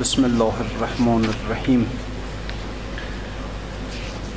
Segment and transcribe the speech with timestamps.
[0.00, 1.82] بسم الله الرحمن الرحیم.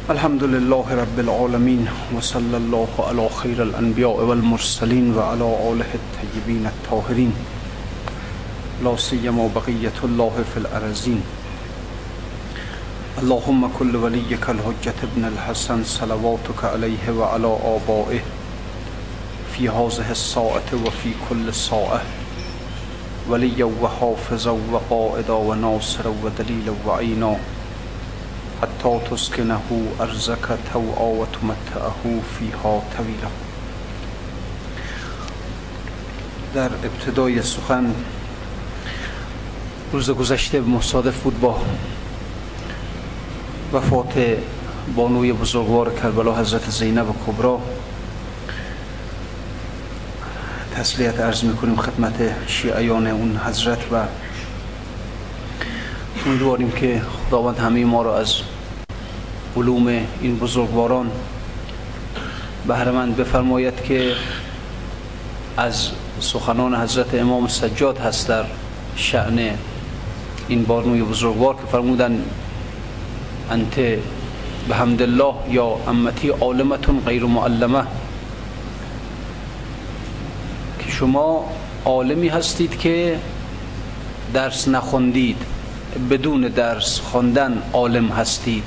[0.09, 7.33] الحمد لله رب العالمين وصلى الله على خير الانبیاء والمرسلين وعلى آله الطيبين الطاهرين
[8.84, 11.22] لا سيما بقية الله في الارضين
[13.20, 18.21] اللهم كل وليك الحجة ابن الحسن صلواتك عليه وعلى آبائه.
[19.57, 22.02] في هذه الساعة وفي كل ساعة.
[23.30, 27.38] وليا وحافظا وقائدا وناصرا ودليلا وعينا
[28.62, 32.04] حتى تسكنه ارزك توعا وتمتعه
[32.40, 33.30] فيها طويلا
[36.55, 37.94] در ابتدای سخن
[39.93, 41.62] روز گذشته مصادف بود با
[43.73, 44.13] وفات
[44.96, 47.59] بانوی بزرگوار کربلا حضرت زینب کبرا
[50.80, 54.04] تسلیت عرض می‌کنیم خدمت شیعیان اون حضرت و
[56.26, 58.36] امیدواریم که خداوند همه ما را از
[59.58, 59.88] علوم
[60.21, 61.12] این بزرگواران
[62.68, 64.13] بهرمند بفرماید که
[65.58, 68.45] از سخنان حضرت امام سجاد هست در
[68.95, 69.39] شعن
[70.47, 72.23] این بانوی بزرگوار که فرمودن
[73.52, 73.75] انت
[74.67, 77.83] به الله یا امتی عالمتون غیر معلمه
[81.00, 81.45] شما
[81.86, 83.19] عالمی هستید که
[84.33, 85.38] درس نخوندید
[86.09, 88.64] بدون درس خواندن عالم هستید.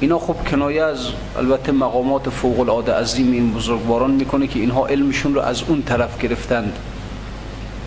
[0.00, 0.98] اینا خب کنایه از
[1.38, 6.18] البته مقامات فوق العاده عظیم این بزرگواران می‌کنه که اینها علمشون رو از اون طرف
[6.22, 6.78] گرفتند.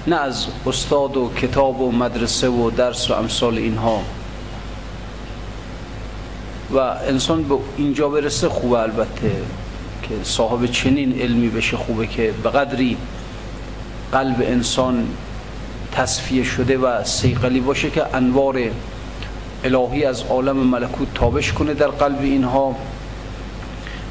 [0.07, 4.01] نه از استاد و کتاب و مدرسه و درس و امثال اینها.
[6.73, 9.31] و انسان به اینجا برسه خوبه البته.
[10.09, 12.97] که صاحب چنین علمی بشه خوبه که به قدری
[14.11, 15.07] قلب انسان
[15.91, 18.59] تصفیه شده و سیقلی باشه که انوار
[19.63, 22.75] الهی از عالم ملکوت تابش کنه در قلب اینها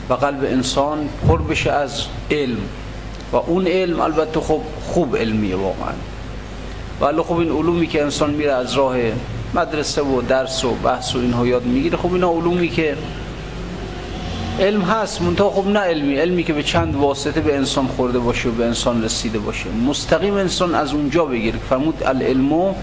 [0.08, 2.58] و قلب انسان پر بشه از علم.
[3.32, 5.92] و اون علم البته خب خوب علمیه واقعا.
[7.00, 8.96] ولی خب این علومی که انسان میره از راه
[9.54, 12.96] مدرسه و درس و بحث و اینها یاد می‌گیره خب اینا علومی که
[14.60, 16.16] علم هست منتها خب نه علمی.
[16.16, 19.70] علمی که به چند واسطه به انسان خورده باشه و به انسان رسیده باشه.
[19.70, 21.58] مستقیم انسان از اونجا بگیره.
[21.58, 22.74] فرمود العلم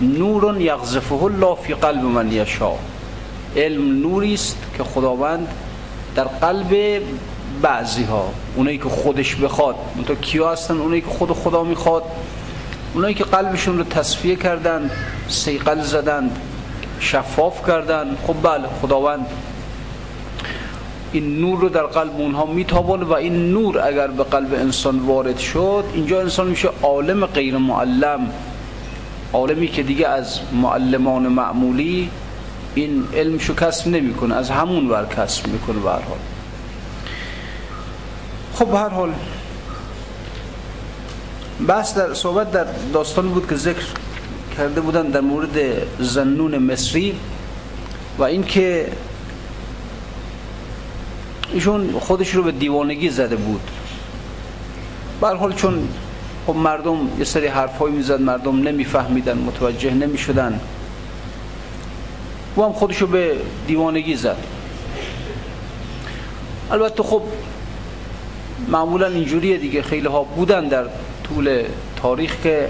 [0.00, 2.72] نور یغزفه الله فی قلب من یشا
[3.56, 5.48] علم نوری است که خداوند
[6.16, 7.02] در قلب
[7.62, 9.74] بعضی ها اونایی که خودش بخواد.
[9.96, 12.02] منتها کیا هستن؟ اونایی که خود خدا می‌خواد.
[12.94, 14.90] اونایی که قلبشون رو تصفیه کردن
[15.28, 16.30] سیقل زدن
[17.00, 19.26] شفاف کردن خب بله خداوند
[21.14, 25.38] این نور رو در قلب اونها میتابونه و این نور اگر به قلب انسان وارد
[25.38, 28.30] شد اینجا انسان میشه عالم غیر معلم.
[29.32, 32.10] عالمی که دیگه از معلمان معمولی
[32.74, 36.18] این علمشو کسب نمی‌کنه از همون ور کسب می‌کنه به هر حال.
[38.54, 39.12] خب به هر حال
[41.68, 43.86] بحث در صحبت در داستان بود که ذکر
[44.56, 45.58] کرده بودن در مورد
[45.98, 47.14] زنون مصری
[48.18, 48.86] و اینکه
[51.54, 53.60] ایشون خودش رو به دیوانگی زده بود.
[55.20, 55.88] حال چون
[56.46, 60.60] خب مردم یه سری حرفایی می‌زد مردم نمیفهمیدن متوجه نمی‌شدن.
[62.54, 64.36] او هم خودش رو به دیوانگی زد.
[66.70, 67.22] البته خب
[68.68, 70.84] معمولا اینجوریه دیگه خیلی ها بودن در
[71.24, 71.64] طول
[72.02, 72.68] تاریخ که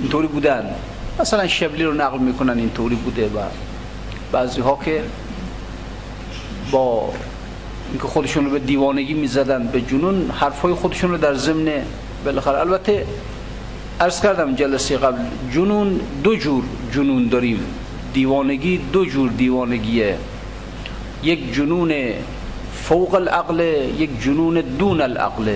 [0.00, 0.74] اینطوری بودن.
[1.20, 3.38] مثلا شبلی رو نقل می‌کنن اینطوری بوده و
[4.32, 5.02] بعضی ها که
[6.70, 7.12] با
[7.92, 11.68] اینکه خودشون رو به دیوانگی می‌زدن به جنون حرفای خودشون رو در ضمن
[12.24, 12.58] بالاخره.
[12.58, 13.06] البته
[14.00, 15.18] عرض کردم جلسه قبل
[15.54, 16.64] جنون دو جور
[16.94, 17.60] جنون داریم.
[18.14, 20.16] دیوانگی دو جور دیوانگیه.
[21.22, 21.92] یک جنون
[22.82, 23.60] فوق العقل
[23.98, 25.54] یک جنون دون العقل.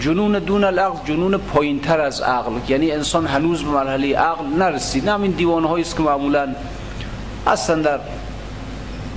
[0.00, 2.52] جنون دون العقل جنون پایینتر از عقل.
[2.68, 5.04] یعنی انسان هنوز به مرحله عقل نرسید.
[5.04, 6.48] نه همین دیوانه است که معمولا
[7.46, 7.98] هستن در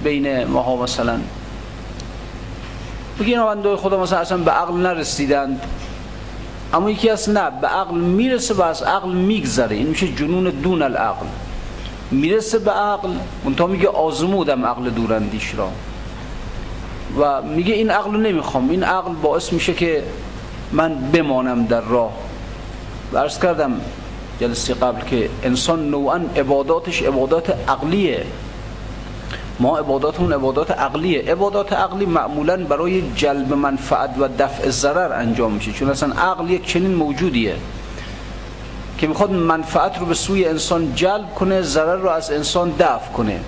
[0.04, 1.19] بین ماها مثلا
[3.19, 5.62] بگی اینا بنده خدا مثلا اصلا به عقل نرسیدند
[6.74, 9.75] اما یکی از نه به عقل می‌رسه و از عقل میگذره.
[9.75, 11.25] این میشه جنون دون العقل.
[12.12, 13.10] می‌رسه به عقل
[13.45, 15.69] منتها میگه آزمودم عقل دوراندیش را.
[17.19, 18.69] و میگه این عقل نمی‌خوام.
[18.69, 20.04] این عقل باعث میشه که
[20.71, 22.12] من بمانم در راه.
[23.13, 23.81] و عرض کردم
[24.39, 28.25] جلسه قبل که انسان نوعا عباداتش عبادات عقلیه.
[29.60, 31.32] ما عباداتمون عبادات عقلیه.
[31.32, 35.72] عبادات عقلی معمولا برای جلب منفعت و دفع ضرر انجام میشه.
[35.72, 37.56] چون اصلا عقل یک چنین موجودیه
[38.98, 43.40] که می‌خواد منفعت رو به سوی انسان جلب کنه ضرر رو از انسان دفع کنه.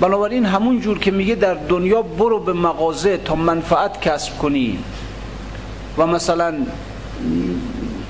[0.00, 4.78] بنابراین همون جور که میگه در دنیا برو به مغازه تا منفعت کسب کنی.
[5.98, 6.54] و مثلا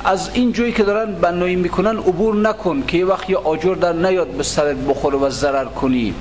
[0.05, 3.93] از این جایی که دارن بنایی می‌کنن عبور نکن که یه وقت یه آجر در
[3.93, 6.15] نیاد به سرت بخوره و ضرر کنی.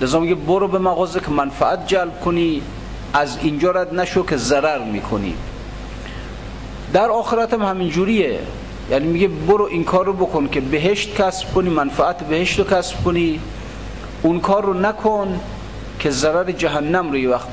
[0.00, 2.62] لذا میگه برو به مغازه که منفعت جلب کنی
[3.12, 5.34] از اینجا رد نشو که ضرر می‌کنی.
[6.92, 8.40] در آخرت هم همین جوریه.
[8.90, 13.04] یعنی میگه برو این کار رو بکن که بهشت کسب کنی منفعت بهشت رو کسب
[13.04, 13.40] کنی.
[14.22, 15.40] اون کار رو نکن
[15.98, 17.48] که ضرر جهنم رو یه وقت.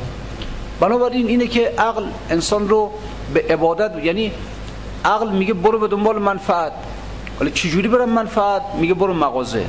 [0.79, 2.91] بنابراین اینه که عقل انسان رو
[3.33, 4.31] به عبادت یعنی
[5.05, 6.71] عقل میگه برو به دنبال منفعت.
[7.39, 9.65] ولی چجوری برم منفعت؟ میگه برو مغازه.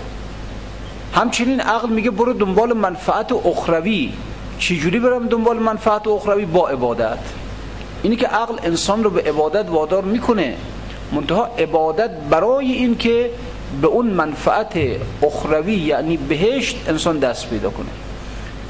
[1.12, 4.12] همچنین عقل میگه برو دنبال منفعت اخروی
[4.58, 7.18] چجوری برم دنبال منفعت اخروی با عبادت
[8.02, 10.56] اینی که عقل انسان رو به عبادت وادار می‌کنه
[11.12, 13.30] منتها عبادت برای این که
[13.80, 14.78] به اون منفعت
[15.22, 17.88] اخروی یعنی بهشت انسان دست پیدا کنه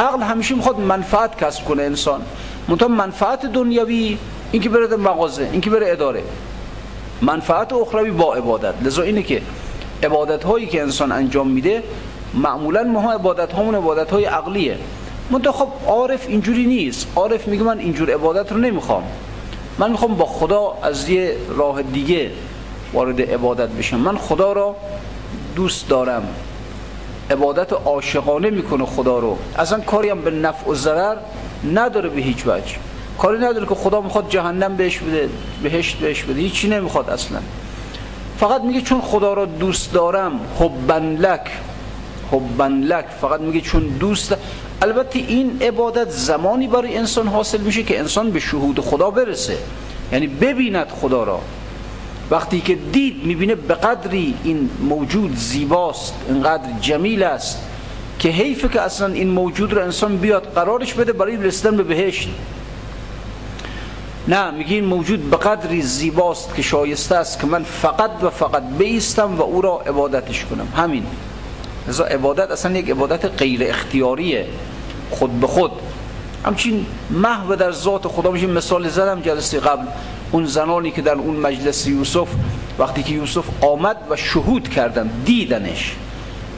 [0.01, 2.23] عقل همیشه می‌خواد منفعت کسب کنه انسان
[2.69, 4.19] منتها منفعت دنیوی
[4.53, 6.23] این که بره مغازه این که بره اداره
[7.23, 9.43] منفعت اخروی با عبادت لذا اینه که
[10.03, 11.83] عبادت هایی که انسان انجام میده
[12.35, 14.79] معمولا ما عبادت هامون عبادت های عقلیه.
[15.31, 17.07] منتها خب عارف اینجوری نیست.
[17.17, 19.03] عارف میگه من اینجور عبادت رو نمی‌خوام.
[19.79, 22.31] من می‌خوام با خدا از یه راه دیگه
[22.93, 23.97] وارد عبادت بشم.
[23.97, 24.77] من خدا را
[25.57, 26.29] دوست دارم.
[27.31, 29.39] عبادت عاشقانه می‌کنه خدا رو.
[29.59, 31.17] اصلا کاری هم به نفع و ضرر
[31.75, 32.77] نداره به هیچ وجه.
[33.19, 35.29] کاری نداره که خدا می‌خواد جهنم بهش بده
[35.63, 36.41] بهشت بهش بده.
[36.41, 37.39] هیچی نمی‌خواد اصلا.
[38.39, 41.51] فقط میگه چون خدا را دوست دارم حبن لک.
[42.33, 43.05] حبن لک.
[43.21, 44.37] فقط میگه چون دوست.
[44.83, 49.59] البته این عبادت زمانی برای انسان حاصل میشه که انسان به شهود خدا برسه.
[50.13, 51.41] یعنی ببیند خدا را.
[52.31, 57.59] وقتی که دید می‌بینه به قدری این موجود زیباست اینقدر جمیل است
[58.19, 62.29] که حیفه که اصلا این موجود رو انسان بیاد قرارش بده برای رسیدن به بهشت.
[64.29, 68.63] نه میگه این موجود به قدری زیباست که شایسته است که من فقط و فقط
[68.79, 70.69] بیستم و او را عبادتش کنم.
[70.77, 71.07] همین.
[71.89, 74.47] لذا عبادت اصلا یک عبادت غیر اختیاریه.
[75.11, 75.71] خود به خود.
[76.45, 78.47] همچین محو در ذات خدا میشه.
[78.47, 79.87] مثال زدم جلسه قبل.
[80.33, 82.29] اون زنانی که در اون مجلس یوسف
[82.79, 85.97] وقتی که یوسف آمد و شهود کردن دیدنش.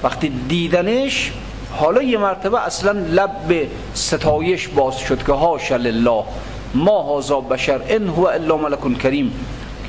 [0.02, 1.32] وقتی دیدنش
[1.72, 6.24] حالا یه مرتبه اصلا لب به ستایش باز شد که هاش لله.
[6.74, 9.32] ما هازا بشر ان هو الا ملک کریم.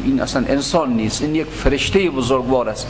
[0.04, 1.22] این اصلا انسان نیست.
[1.22, 2.88] این یک فرشته بزرگوار است.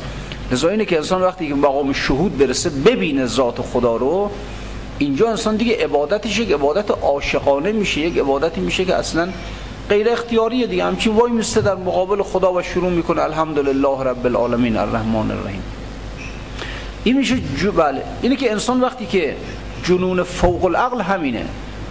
[0.52, 4.32] لذا اینه که انسان وقتی که مقام شهود برسه ببینه ذات خدا رو
[4.98, 9.30] اینجا انسان دیگه عبادتش یک عبادت عاشقانه میشه یک عبادتی میشه که اصلا
[9.90, 10.86] غیر اختیاریه دیگه.
[10.86, 15.64] همچین وای میسته در مقابل خدا و شروع می‌کنه الحمدلله رب العالمین الرحمن الرحیم.
[17.04, 17.36] این میشه
[17.78, 18.02] بله.
[18.22, 19.36] اینه که انسان وقتی که
[19.84, 21.46] جنون فوق العقل همینه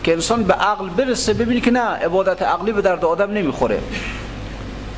[0.04, 3.80] که انسان به عقل برسه ببینی که نه عبادت عقلی به درد آدم نمی‌خوره.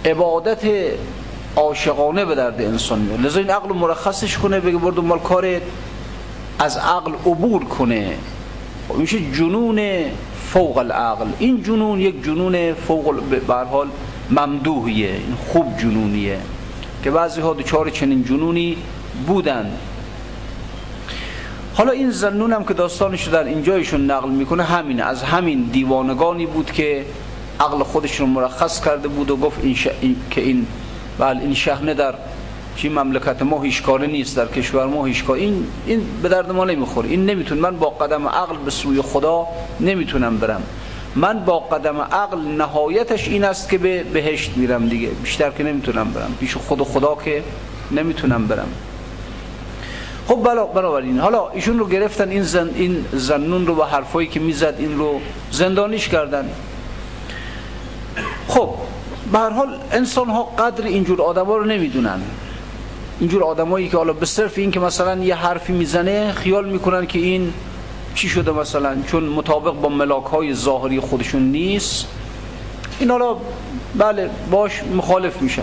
[0.05, 0.61] عبادت
[1.56, 3.20] عاشقانه به درد انسان میاد.
[3.20, 5.62] لذا این عقل مرخصش کنه بگه برد مال کارت.
[6.58, 8.17] از عقل عبور کنه.
[8.88, 9.81] خب میشه جنون
[10.47, 11.26] فوق العقل.
[11.38, 13.88] این جنون یک جنون فوق به حال
[14.31, 15.11] ممدوحیه.
[15.11, 16.38] این خوب جنونیه.
[17.05, 18.76] که بعضی ها دوچار چنین جنونی
[19.26, 19.70] بودن.
[21.75, 25.02] حالا این زنون هم که داستانش در اینجایشون نقل می‌کنه همینه.
[25.02, 27.07] از همین دیوانگانی بود که
[27.61, 30.16] عقل خودش رو مرخص کرده بود و گفت این, این...
[30.30, 30.66] که این
[31.18, 32.14] بله این شهنه در
[32.76, 37.08] چی مملکت ما هیچ نیست در کشور ما هیچ این این به درد ما نمی‌خوره.
[37.08, 39.46] این نمیتون من با قدم عقل به سوی خدا
[39.80, 40.62] نمی‌تونم برم.
[41.14, 45.08] من با قدم عقل نهایتش این است که به بهشت میرم دیگه.
[45.08, 46.35] بیشتر که نمی‌تونم برم.
[46.40, 47.42] پیش خود خدا که
[47.90, 48.68] نمی‌تونم برم.
[50.28, 54.40] خب بلا بنابراین حالا ایشون رو گرفتن این زن این زنون رو با حرفایی که
[54.40, 55.20] می‌زد این رو
[55.50, 56.50] زندانیش کردن.
[58.49, 58.70] خب
[59.33, 62.21] به هر حال انسان ها قدر اینجور آدما رو نمی‌دونن.
[63.21, 67.18] اینجور آدمایی که حالا به صرف این که مثلا یه حرفی می‌زنه خیال می‌کنن که
[67.18, 67.52] این
[68.14, 72.06] چی شده مثلا؟ چون مطابق با ملاک های ظاهری خودشون نیست.
[73.00, 73.37] این حالا
[73.95, 75.62] بله باش مخالف میشن.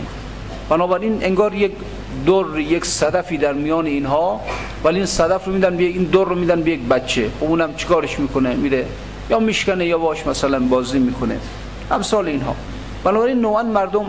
[0.70, 1.72] بنابراین انگار یک
[2.26, 4.42] در یک صدفی در میان اینها
[4.84, 7.30] ولی این صدف رو میدن به این در رو میدن به یک بچه.
[7.40, 8.86] خب اونم چیکارش می‌کنه؟ میره
[9.30, 11.40] یا میشکنه یا باش مثلا بازی می‌کنه.
[11.92, 12.56] امثال اینها.
[13.04, 14.06] بنابراین نوعا مردم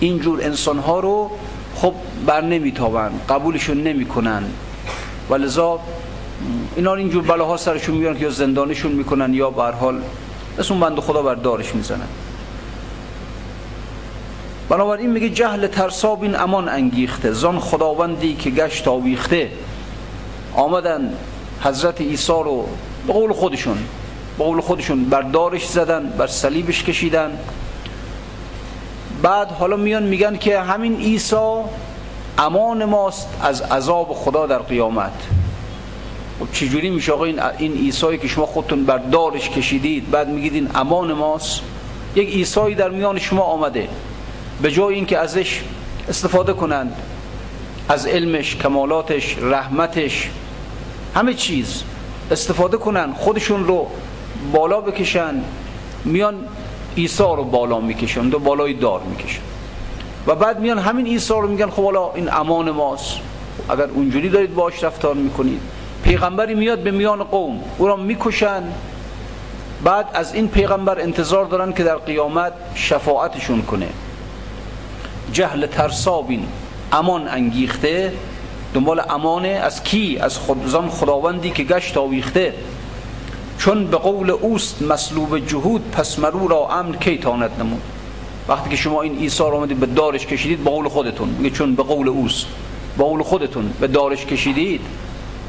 [0.00, 1.30] اینجور انسان ها رو
[1.74, 1.94] خب
[2.26, 4.42] بر نمیتابن قبولشون نمی‌کنن.
[5.30, 5.80] و لذا
[6.76, 10.00] اینا اینجور بلاها سرشون میارن که یا زندانشون می‌کنن یا به حال
[10.70, 12.08] اون بند خدا بر دارش می‌زنن.
[14.68, 17.32] بنابراین میگه جهل ترساب این امان انگیخته.
[17.32, 19.50] زان خداوندی که گشت آویخته.
[20.54, 21.12] آمدن
[21.60, 22.68] حضرت عیسی رو
[23.06, 23.78] به قول خودشون
[24.38, 27.38] به قول خودشون بر دارش زدن بر صلیبش کشیدن.
[29.22, 31.60] بعد حالا میان میگن که همین عیسی
[32.38, 35.12] امان ماست از عذاب خدا در قیامت.
[36.40, 40.54] خب چجوری میشه آقا این این عیسی که شما خودتون بر دارش کشیدید بعد میگید
[40.54, 41.60] این امان ماست؟
[42.14, 43.88] یک عیسی در میان شما آمده.
[44.62, 45.62] به جای اینکه ازش
[46.08, 46.92] استفاده کنند
[47.88, 50.30] از علمش کمالاتش رحمتش
[51.14, 51.82] همه چیز
[52.30, 53.86] استفاده کنن خودشون رو
[54.52, 55.34] بالا بکشن
[56.04, 56.34] میان
[56.98, 59.40] عیسی رو بالا می‌کشن و بالای دار می‌کشن.
[60.26, 63.18] و بعد میان همین عیسی رو میگن خب حالا این امان ماست.
[63.68, 65.60] اگر اونجوری دارید باش رفتار می‌کنید.
[66.04, 68.62] پیغمبری میاد به میان قوم او را می‌کشن.
[69.84, 73.88] بعد از این پیغمبر انتظار دارن که در قیامت شفاعتشون کنه.
[75.32, 76.46] جهل ترسابین
[76.92, 78.12] امان انگیخته.
[78.74, 82.54] دنبال امانه از کی؟ از خودزان خداوندی که گشت آویخته.
[83.58, 87.82] چون به قول اوست مسلوب جهود پس مرو را امن کی تاند نمود؟
[88.48, 91.74] وقتی که شما این عیسی رو آمدید به دارش کشیدید به قول خودتون میگه چون
[91.74, 92.46] به قول اوست.
[92.98, 94.80] به قول خودتون به دارش کشیدید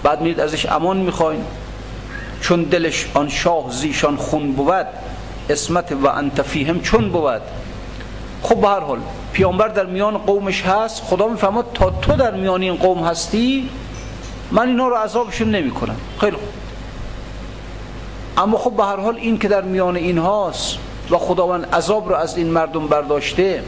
[0.03, 1.43] بعد میرید ازش امان می‌خواین.
[2.41, 4.87] چون دلش آن شاه زیشان خون بود
[5.49, 7.41] اسمت و انت فیهم چون بود.
[8.43, 8.99] خب به هر حال
[9.33, 11.03] پیامبر در میان قومش هست.
[11.03, 13.69] خدا می‌فهمد تا تو در میان این قوم هستی
[14.51, 16.58] من اینا رو عذابشون نمی کنم خیلی خوب.
[18.39, 20.77] اما خب به هر حال این که در میان این هاست
[21.11, 23.63] و خداوند عذاب رو از این مردم برداشته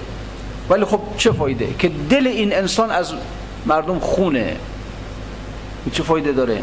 [0.70, 3.14] ولی خب چه فایده؟ که دل این انسان از
[3.66, 4.56] مردم خونه.
[5.94, 6.62] چه فایده داره؟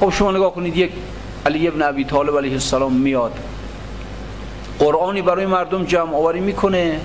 [0.00, 0.92] خب شما نگاه کنید یک
[1.46, 3.32] علی ابن ابی طالب علیه السلام میاد.
[4.78, 7.00] قرآنی برای مردم جمع آوری می‌کنه.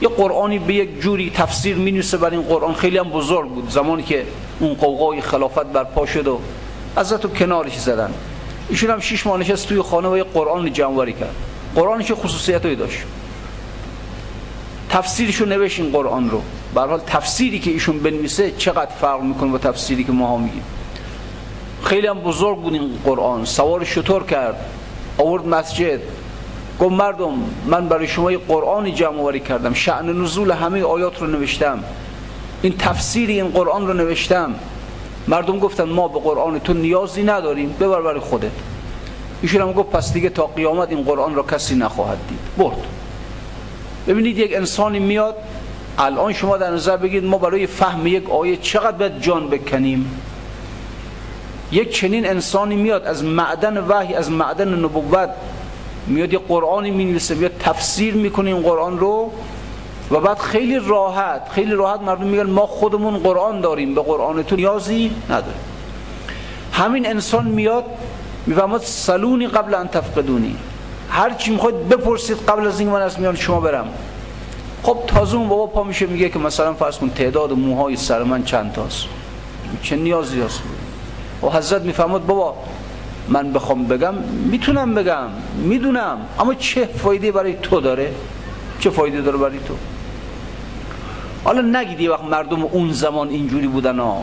[0.00, 2.74] یه قرآنی به یک جوری تفسیر می نویسه برای این قرآن.
[2.74, 4.26] خیلی هم بزرگ بود زمانی که
[4.60, 6.40] اون قوقای خلافت برپا شد و
[6.96, 8.14] حضرت رو کنارش زدن.
[8.68, 11.34] ایشون هم شیش ماه نشست توی خانه و یه قرآن جمعواری کرد.
[11.74, 12.98] قرآنش خصوصیت هایی داشت.
[14.90, 16.42] تفسیرشو نوشت این قرآن رو.
[16.74, 20.62] حال تفسیری که ایشون بنویسه چقدر فرق می‌کنه با تفسیری که ما ها میگیم.
[21.84, 23.44] خیلی هم بزرگ بود این قرآن.
[23.44, 24.56] سوار شطور کرد؟
[25.18, 26.00] آورد مسجد.
[26.80, 27.32] گفت مردم
[27.66, 29.74] من برای شما یه قرآنی جمع آوری کردم.
[29.74, 31.84] شعن نزول همه آیات رو نوشتم.
[32.62, 34.54] این تفسیر این قرآن رو نوشتم.
[35.28, 38.50] مردم گفتن ما به قرآن تو نیازی نداریم ببر برای خودت.
[39.42, 42.38] ایشون هم گفت پس دیگه تا قیامت این قرآن را کسی نخواهد دید.
[42.58, 42.86] برد.
[44.08, 45.36] ببینید یک انسانی میاد
[45.98, 50.20] الان شما در نظر بگید ما برای فهم یک آیه چقدر باید جان بکنیم؟
[51.72, 55.30] یک چنین انسانی میاد از معدن وحی از معدن نبوت
[56.06, 59.32] میاد یه قرآنی می‌نویسه میاد تفسیر می‌کنه این قرآن رو
[60.10, 64.56] و بعد خیلی راحت خیلی راحت مردم میگن ما خودمون قرآن داریم به قرآن تو
[64.56, 65.60] نیازی نداریم.
[66.72, 67.84] همین انسان میاد
[68.46, 70.56] می‌فهمد سلونی قبل ان تفقدونی.
[71.10, 73.86] هر چی می‌خواید بپرسید قبل از اینکه من از میان شما برم.
[74.82, 78.44] خب تازه اون بابا پا میشه میگه که مثلا فرض کن تعداد موهای سر من
[78.44, 79.04] چند تاست؟
[79.82, 80.62] چه نیازی هست؟
[81.42, 82.54] و حضرت می‌فهمد بابا
[83.28, 84.14] من بخوام بگم
[84.50, 88.12] می‌تونم بگم می‌دونم اما چه فایده برای تو داره؟
[88.80, 89.74] چه فایده داره برای تو؟
[91.46, 94.22] حالا نگید وقت مردم اون زمان اینجوری بودن ها.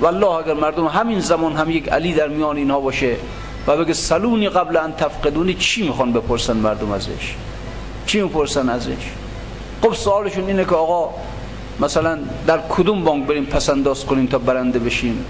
[0.00, 3.16] والله اگر مردم همین زمان هم یک علی در میان اینها باشه
[3.66, 7.34] و بگه سلونی قبل ان تفقدونی چی می‌خوان بپرسن مردم ازش؟
[8.06, 9.10] چی می‌پرسن ازش؟
[9.82, 11.14] خب سوالشون اینه که آقا
[11.80, 15.24] مثلا در کدوم بانک بریم پسنداز کنیم تا برنده بشیم؟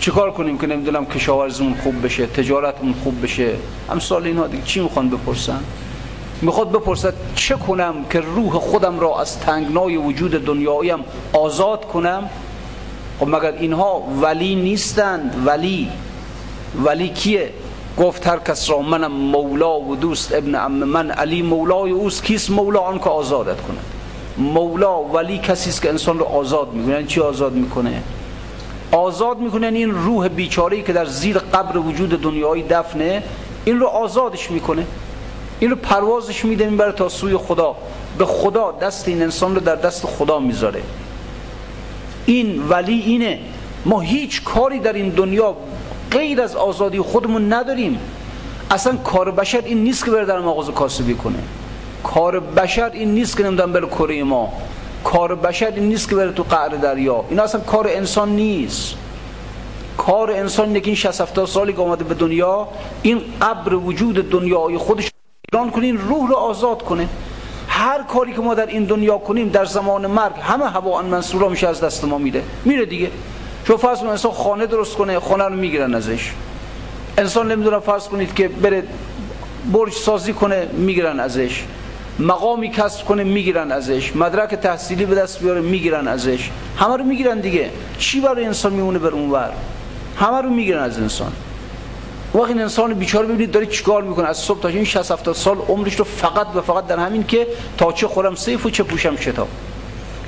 [0.00, 3.50] چیکار کنیم که نمی‌دونم کشاورزمون خوب بشه تجارتمون خوب بشه؟
[3.90, 4.62] امثال اینها دیگه.
[4.62, 5.60] چی می‌خوان بپرسن؟
[6.42, 10.98] می‌خواد بپرسد چه کنم که روح خودم را از تنگنای وجود دنیایم
[11.32, 12.30] آزاد کنم؟
[13.20, 15.88] خب مگر اینها ولی نیستند؟ ولی
[16.84, 17.50] ولی کیه؟
[17.98, 22.50] گفت هر کس را منم مولا و دوست ابن ام من علی مولای اوست کیست
[22.50, 23.84] مولا؟ آن که آزادت کند.
[24.38, 28.02] مولا ولی کسی است که انسان رو آزاد می‌کنه یعنی چی آزاد می‌کنه؟
[28.92, 33.22] آزاد می‌کنه یعنی این روح بیچاره که در زیر قبر وجود دنیای دفنه
[33.64, 34.86] این رو آزادش می‌کنه.
[35.62, 37.76] این رو پروازش میده می‌بره تا سوی خدا.
[38.18, 40.82] به خدا دست این انسان رو در دست خدا می‌ذاره.
[42.26, 43.38] این ولی اینه.
[43.84, 45.56] ما هیچ کاری در این دنیا
[46.10, 47.98] غیر از آزادی خودمون نداریم.
[48.70, 51.38] اصلا کار بشر این نیست که بره در مغازه کاسبی کنه.
[52.04, 54.52] کار بشر این نیست که نمی‌دونم بره کره ما.
[55.04, 57.24] کار بشر این نیست که بره تو قعر دریا.
[57.30, 58.94] این اصلا کار انسان نیست.
[59.98, 62.68] کار انسان اینه که این 60 70 سالی که آمده به دنیا
[63.02, 65.11] این قبر وجود دنیای خودش
[65.52, 67.08] ایران کنه این روح رو آزاد کنه
[67.68, 71.68] هر کاری که ما در این دنیا کنیم در زمان مرگ همه هوا منصورا میشه
[71.68, 72.42] از دست ما میره.
[72.64, 73.10] میره دیگه.
[73.66, 76.32] شو فرض کنید انسان خانه درست کنه خانه رو می‌گیرن ازش.
[77.18, 78.82] انسان نمی‌دونم فرض کنید که بره
[79.72, 81.64] برج سازی کنه می‌گیرن ازش.
[82.18, 84.16] مقامی کسب کنه می‌گیرن ازش.
[84.16, 86.50] مدرک تحصیلی به دست بیاره می‌گیرن ازش.
[86.76, 87.70] همه رو می‌گیرن دیگه.
[87.98, 89.50] چی برای انسان میمونه بر اونور
[90.16, 91.32] همه رو می‌گیرن از انسان.
[92.34, 95.94] وقتی انسان بیچاره ببینید داره چیکار می‌کنه؟ از صبح تا این 60 70 سال عمرش
[95.94, 97.46] رو فقط و فقط در همین که
[97.78, 99.48] تا چه خورم سیف و چه پوشم شتاب.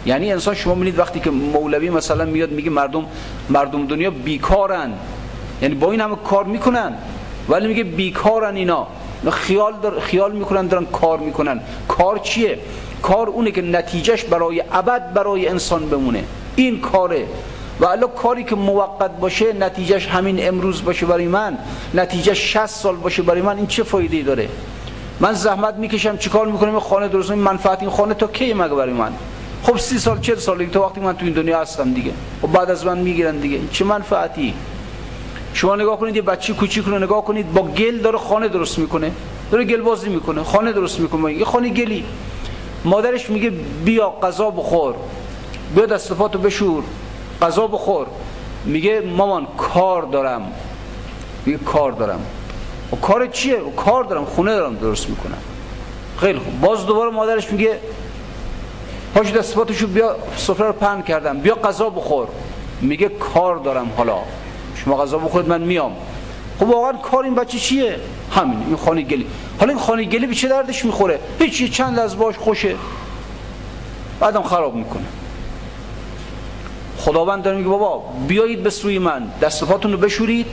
[0.07, 3.07] یعنی انسان شما می‌بینید وقتی که مولوی مثلا میاد میگه مردم
[3.51, 4.93] مردم دنیا بیکارن.
[5.63, 6.95] یعنی با این همه کار می‌کنن
[7.49, 8.87] ولی میگه بیکارن اینا.
[9.31, 11.61] خیال در خیال می‌کنن دارن کار می‌کنن.
[11.89, 12.59] کار چیه؟
[13.03, 16.25] کار اونه که نتیجهش برای ابد برای انسان بمونه.
[16.57, 17.27] این کاره.
[17.81, 21.59] و الا کاری که موقت باشه نتیجهش همین امروز باشه برای من
[21.95, 24.49] نتیجه 60 سال باشه برای من این چه فایده داره؟
[25.21, 29.13] من زحمت می‌کشم چیکار می‌کنم؟ خانه درست منفعت این خانه تا کی مگه برای من؟
[29.63, 32.13] خب سی سال چه سال تا وقتی من تو این دنیا هستم دیگه.
[32.43, 33.59] خب بعد از من می‌گیرن دیگه.
[33.73, 34.55] چه منفعتی؟
[35.55, 39.13] شما نگاه کنید یه بچه کوچیک رو نگاه کنید با گل داره خانه درست می‌کنه.
[39.51, 41.35] داره گل بازی می‌کنه خانه درست می‌کنه.
[41.35, 42.05] یه خانه گلی.
[42.85, 43.53] مادرش میگه
[43.85, 44.95] بیا غذا بخور.
[45.75, 46.83] بیا دست بشور.
[47.45, 48.07] غذا بخور.
[48.65, 50.53] میگه مامان کار دارم.
[51.47, 52.21] میگه کار دارم.
[52.93, 55.39] و کار چیه؟ و کار دارم خونه دارم درست می‌کنم.
[56.19, 56.61] خیلی خوب.
[56.61, 57.79] باز دوباره مادرش میگه
[59.15, 61.39] پاش دست پاتشو بیا سفره رو پهن کردم.
[61.39, 62.29] بیا غذا بخور.
[62.81, 64.19] میگه کار دارم حالا.
[64.75, 65.93] شما غذا بخورید من میام.
[66.61, 67.97] خب واقعا کار این بچه چیه؟
[68.33, 69.27] همین این خانه گلی.
[69.61, 72.77] حالا این خانه گلی به چه دردش می‌خوره؟ هیچی چند از باش خوشه.
[74.21, 75.05] بعدم خراب می‌کنه.
[77.05, 80.47] خداوند داره میگه بابا بیایید به سوی من دست رو بشورید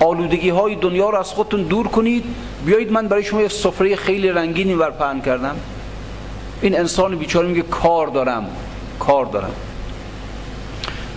[0.00, 2.24] آلودگی های دنیا رو از خودتون دور کنید
[2.66, 5.56] بیایید من برای شما یک سفره خیلی رنگینی برپهن کردم.
[6.62, 8.46] این انسان بیچاره میگه کار دارم
[8.98, 9.50] کار دارم.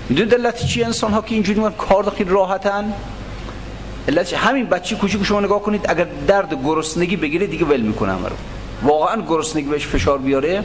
[0.10, 2.94] می‌دونید علت چی انسان ها که اینجوری میگن کار خیلی راحتن؟
[4.08, 8.30] علت همین بچه کوچیک شما نگاه کنید اگر درد گرسنگی بگیره دیگه ول می‌کنه همه
[8.30, 8.36] رو.
[8.84, 10.64] واقعا گرسنگی بهش فشار بیاره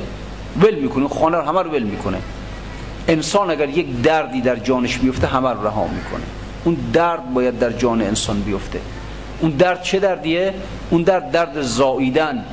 [0.63, 2.19] ول می‌کنه خانه رو همه رو ول می‌کنه.
[3.11, 6.23] انسان اگر یک دردی در جانش بیفته همه رو رها می‌کنه.
[6.65, 8.81] اون درد باید در جان انسان بیفته.
[9.41, 10.55] اون درد چه دردیه؟
[10.91, 12.45] اون درد درد زاییدن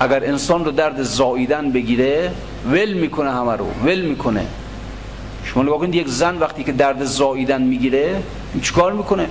[0.00, 2.30] اگر انسان رو درد زاییدن بگیره
[2.66, 4.46] ول می‌کنه همه رو ول می‌کنه.
[5.44, 8.22] شما نگاه کنید یک زن وقتی که درد زاییدن می‌گیره
[8.62, 9.26] چیکار می‌کنه؟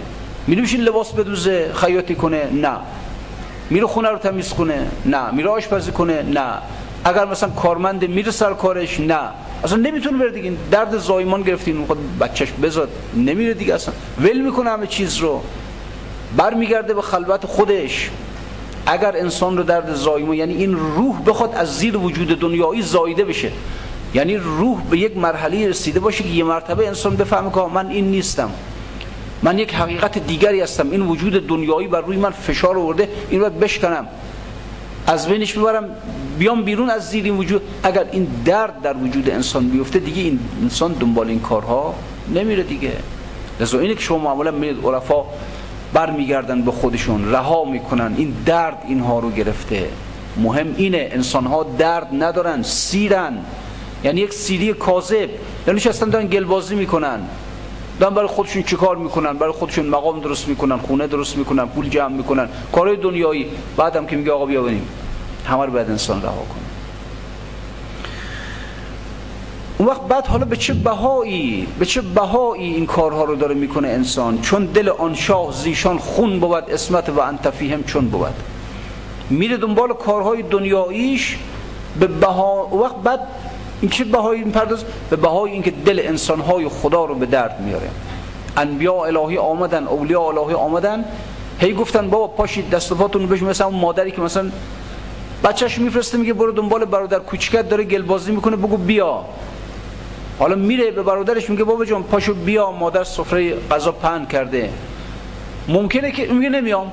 [0.48, 2.78] میره لباس بدوزه خیاطی کنه؟ نه.
[3.70, 5.32] میره خونه رو تمیز کنه؟ نه.
[5.32, 6.54] میره آشپزی کنه؟ نه.
[7.04, 9.20] اگر مثلا کارمند میره سر کارش؟ نه.
[9.64, 10.52] اصلا نمی‌تونه بره دیگه.
[10.72, 13.94] درد زایمان گرفتین خود بچهش بزاد نمیره دیگه اصلا.
[14.22, 15.42] ول می‌کنه همه چیز رو.
[16.38, 18.10] برمیگرده به خلوت خودش.
[18.86, 23.52] اگر انسان رو درد زایمان یعنی این روح بخواد از زیر وجود دنیایی زایده بشه.
[24.14, 28.12] یعنی روح به یک مرحله رسیده باشه که یه مرتبه انسان بفهمه که من این
[28.12, 28.50] نیستم.
[29.44, 30.92] من یک حقیقت دیگری هستم.
[30.92, 33.10] این وجود دنیایی بر روی من فشار آورده.
[33.30, 34.08] این رو بشکنم.
[35.10, 35.90] از بینش ببرم
[36.40, 37.62] بیام بیرون از زیر این وجود.
[37.84, 41.96] اگر این درد در وجود انسان بیفته دیگه این انسان دنبال این کارها
[42.36, 42.92] نمیره دیگه.
[43.60, 45.24] لذا اینه که شما معمولا میرید عرفا
[45.94, 48.14] برمیگردن به خودشون رها می‌کنن.
[48.18, 49.90] این درد اینها رو گرفته.
[50.38, 53.38] مهم اینه انسان ها درد ندارن سیرن.
[54.04, 55.30] یعنی یک سیری کاذب.
[55.68, 57.20] یعنی نشستن دارن گلبازی می‌کنن.
[58.00, 62.14] دارن برای خودشون چیکار می‌کنن؟ برای خودشون مقام درست می‌کنن خونه درست می‌کنن پول جمع
[62.16, 62.50] می‌کنن.
[62.72, 63.46] کارهای دنیایی.
[63.78, 64.88] بعدم که میگه آقا بیا بریم.
[65.46, 66.64] همه رو باید انسان رها کنه.
[69.78, 73.88] اون وقت بعد حالا به چه بهایی به چه بهایی این کارها رو داره می‌کنه
[73.88, 78.34] انسان؟ چون دل آن شاه زیشان خون بود اسمت و انتفیهم چون بود.
[79.30, 81.38] میره دنبال کارهای دنیاییش
[82.00, 83.20] به بها وقت بعد
[83.82, 87.90] این چه بهایی پرداز؟ به بهای اینکه دل انسانهای خدا رو به درد میاره.
[88.58, 91.06] انبیاء الهی آمدن اولیاء الهی آمدن.
[91.60, 94.52] هی گفتن بابا پاشید دست و پاتون مثلا اون مادری که مثلا
[95.44, 99.26] بچهش میفرسته میگه برو دنبال برادر کوچیکت داره گلبازی می‌کنه بگو بیا.
[100.40, 104.70] حالا میره به برادرش میگه بابا جان پاشو بیا مادر سفره غذا پهن کرده.
[105.68, 106.92] ممکنه که میگه نمیام.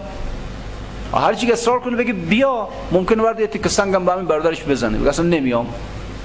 [1.14, 2.68] هر چی که اصرار کنه بگه بیا.
[2.92, 4.98] ممکنه ورد یه تیکه سنگم به همین برادرش بزنه.
[4.98, 5.66] بگه اصلا نمیام.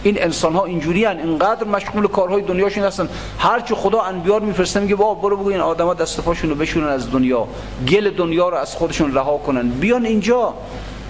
[0.04, 1.18] این انسان ها اینجوری هن.
[1.18, 3.10] اینقدر مشغول کارهای دنیاشون هستن.
[3.40, 7.48] هرچی خدا انبیار میفرسته میگه بابا برو بگو این آدما دست رو بشونن از دنیا.
[7.88, 9.70] گل دنیا رو از خودشون رها کنن.
[9.70, 10.54] بیان اینجا.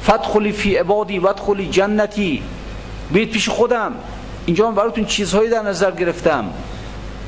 [0.04, 2.44] فتخلی فی عبادی ودخلی جنتی.
[3.12, 3.94] بیت پیش خودم.
[4.46, 6.46] اینجا من براتون چیزهایی در نظر گرفتم.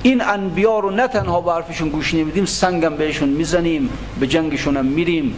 [0.03, 4.85] این انبیا رو نه تنها به حرفشون گوش نمیدیم سنگم بهشون می‌زنیم به جنگشون هم
[4.85, 5.35] میریم.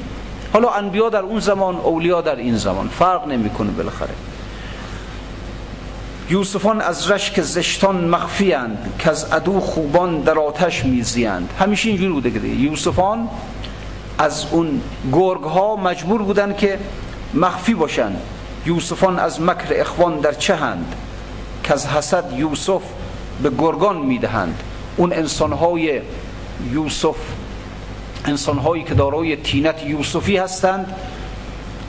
[0.53, 2.87] حالا انبیا در اون زمان اولیا در این زمان.
[2.87, 4.13] فرق نمی‌کنه بالاخره.
[6.29, 12.31] یوسفان از رشک زشتان مخفیند که از عدو خوبان در آتش میزیند همیشه اینجوری بوده
[12.31, 13.29] که یوسفان
[14.17, 14.81] از اون
[15.13, 16.79] گرگ ها مجبور بودن که
[17.33, 18.11] مخفی باشن.
[18.65, 20.95] یوسفان از مکر اخوان در چه هند؟
[21.63, 22.81] که از حسد یوسف
[23.43, 24.63] به گرگان می‌دهند.
[24.97, 26.01] اون انسانهای
[26.71, 27.15] یوسف
[28.25, 30.95] انسانهایی که دارای تینت یوسفی هستند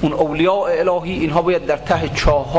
[0.02, 2.52] اون اولیاء الهی اینها باید در ته چاه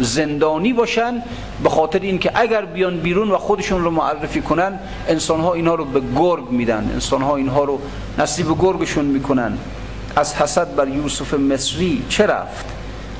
[0.00, 1.22] زندانی باشن
[1.62, 6.02] به خاطر اینکه اگر بیان بیرون و خودشون رو معرفی کنن انسانها اینها رو به
[6.16, 6.90] گرگ میدن.
[6.92, 7.78] انسانها اینها رو
[8.18, 9.58] نصیب گرگشون می‌کنن.
[10.16, 12.66] از حسد بر یوسف مصری چه رفت؟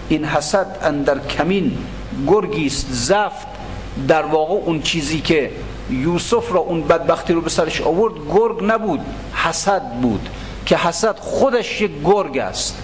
[0.08, 1.78] این حسد اندر کمین
[2.26, 3.46] گرگیست زفت
[4.08, 5.50] در واقع اون چیزی که
[5.90, 9.00] یوسف را اون بدبختی رو به سرش آورد گرگ نبود
[9.34, 10.28] حسد بود.
[10.66, 12.82] که حسد خودش یک گرگ است.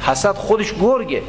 [0.00, 1.22] حسد خودش گرگه.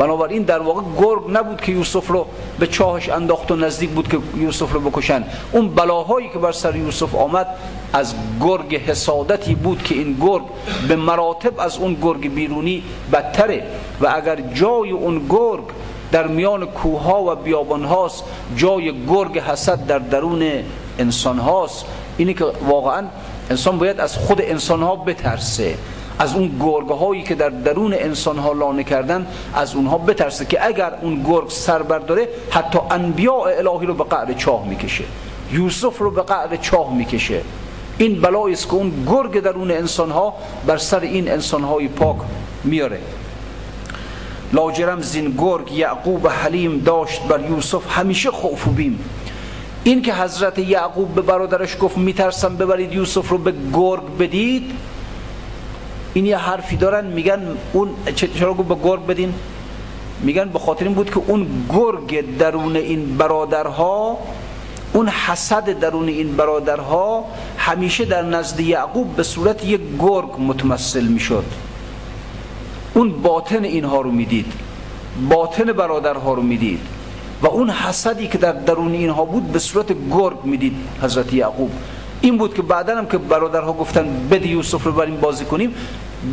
[0.00, 2.26] بنابراین در واقع گرگ نبود که یوسف رو
[2.58, 5.24] به چاهش انداخت و نزدیک بود که یوسف رو بکشن.
[5.52, 7.46] اون بلاهایی که بر سر یوسف آمد
[7.92, 10.42] از گرگ حسادتی بود که این گرگ
[10.88, 12.82] به مراتب از اون گرگ بیرونی
[13.12, 13.62] بدتره
[14.00, 15.64] و اگر جای اون گرگ
[16.12, 18.24] در میان کوها و بیابان هاست
[18.56, 20.42] جای گرگ حسد در درون
[20.98, 21.84] انسان هاست
[22.16, 23.04] اینی که واقعا
[23.50, 25.74] انسان باید از خود انسان ها بترسه.
[26.18, 30.66] از اون گرگ هایی که در درون انسان ها لانه کردن از اونها بترسه که
[30.66, 35.04] اگر اون گرگ سر برداره حتی انبیاء الهی رو به قعر چاه می‌کشه.
[35.52, 37.40] یوسف رو به قعر چاه می‌کشه.
[37.98, 40.34] این بلایی است که اون گرگ درون انسان ها
[40.66, 42.16] بر سر این انسان های پاک
[42.64, 42.98] میاره
[44.52, 49.04] لاجرم زین گرگ یعقوب حلیم داشت بر یوسف همیشه خوف و بیم.
[49.84, 54.72] این که حضرت یعقوب به برادرش گفت میترسم ببرید یوسف رو به گرگ بدید
[56.14, 57.40] این یه حرفی دارن میگن
[57.72, 59.34] اون چرا گفت به گرگ بدین؟
[60.22, 64.18] میگن به خاطر این بود که اون گرگ درون این برادرها
[64.92, 67.24] اون حسد درون این برادرها
[67.56, 71.44] همیشه در نزد یعقوب به صورت یک گرگ متمثل می‌شد.
[72.94, 74.52] اون باطن اینها رو می‌دید
[75.28, 76.80] باطن برادرها رو می‌دید
[77.42, 81.70] و اون حسدی که در درون اینها بود به صورت گرگ می‌دید حضرت یعقوب.
[82.20, 85.74] این بود که بعدا هم که برادرها گفتن بده یوسف رو بریم بازی کنیم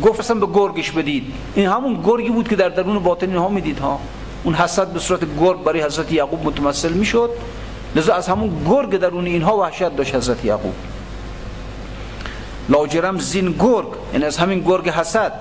[0.02, 1.32] گفتن به گرگش بدید.
[1.54, 4.00] این همون گرگی بود که در درون باطن اینها می‌دید ها.
[4.44, 7.30] اون حسد به صورت گرگ برای حضرت یعقوب متمثل می‌شد.
[7.96, 10.74] لذا از همون گرگ درون اینها وحشت داشت حضرت یعقوب.
[12.68, 15.32] لاجرم زین گرگ این از همین گرگ حسد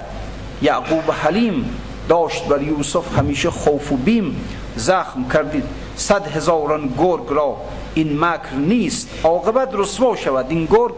[0.61, 1.69] یعقوب حلیم
[2.09, 4.41] داشت بر یوسف همیشه خوف و بیم
[4.75, 5.63] زخم کردید.
[5.95, 7.57] صد هزاران گرگ را
[7.97, 9.09] این مکر نیست.
[9.23, 10.45] عاقبت رسوا شود.
[10.49, 10.93] این گرگ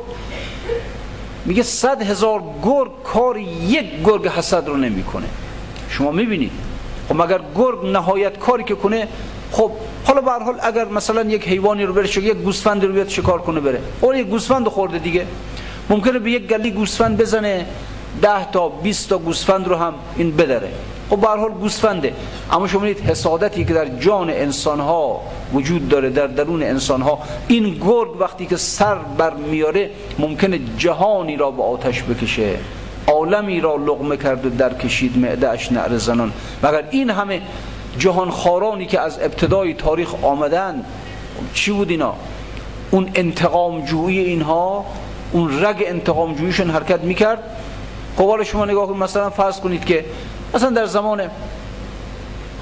[1.45, 5.25] میگه صد هزار گرگ کار یک گرگ حسد رو نمی‌کنه.
[5.89, 6.51] شما می‌بینید؟
[7.09, 9.07] خب مگر گرگ نهایت کاری که کنه
[9.51, 9.71] خب
[10.05, 13.59] حالا به حال اگر مثلا یک حیوانی رو بره یک گوسفند رو بیاد شکار کنه
[13.59, 13.81] بره.
[14.01, 15.25] اون یک گوسفند خورده دیگه.
[15.89, 17.65] ممکنه به یک گلی گوسفند بزنه
[18.21, 20.71] ده تا 20 تا گوسفند رو هم این بدره.
[21.09, 22.13] خب به حال گوسفنده.
[22.51, 25.21] اما شما می‌دید حسادتی که در جان انسان ها
[25.53, 31.37] وجود داره در درون انسان ها این گرگ وقتی که سر بر میاره ممکنه جهانی
[31.37, 32.55] را به آتش بکشه
[33.07, 36.33] عالمی را لغمه کرد و در کشید معده اش نعر زنان.
[36.63, 37.41] مگر این همه
[37.97, 40.85] جهان خارانی که از ابتدای تاریخ آمدن
[41.53, 42.13] چی بود اینا؟
[42.91, 44.85] اون انتقام جویی اینها
[45.31, 47.39] اون رگ انتقام جوییشون حرکت می‌کرد.
[48.17, 50.05] خب شما نگاه کنید مثلا فرض کنید که
[50.53, 51.21] مثلا در زمان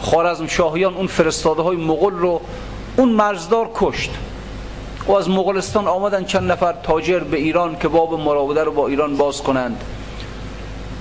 [0.02, 2.41] خارزم شاهیان اون فرستاده های مغل رو
[2.97, 4.12] اون مرزدار کشت.
[5.08, 9.17] و از مغولستان آمدن چند نفر تاجر به ایران که باب مراوده رو با ایران
[9.17, 9.84] باز کنند.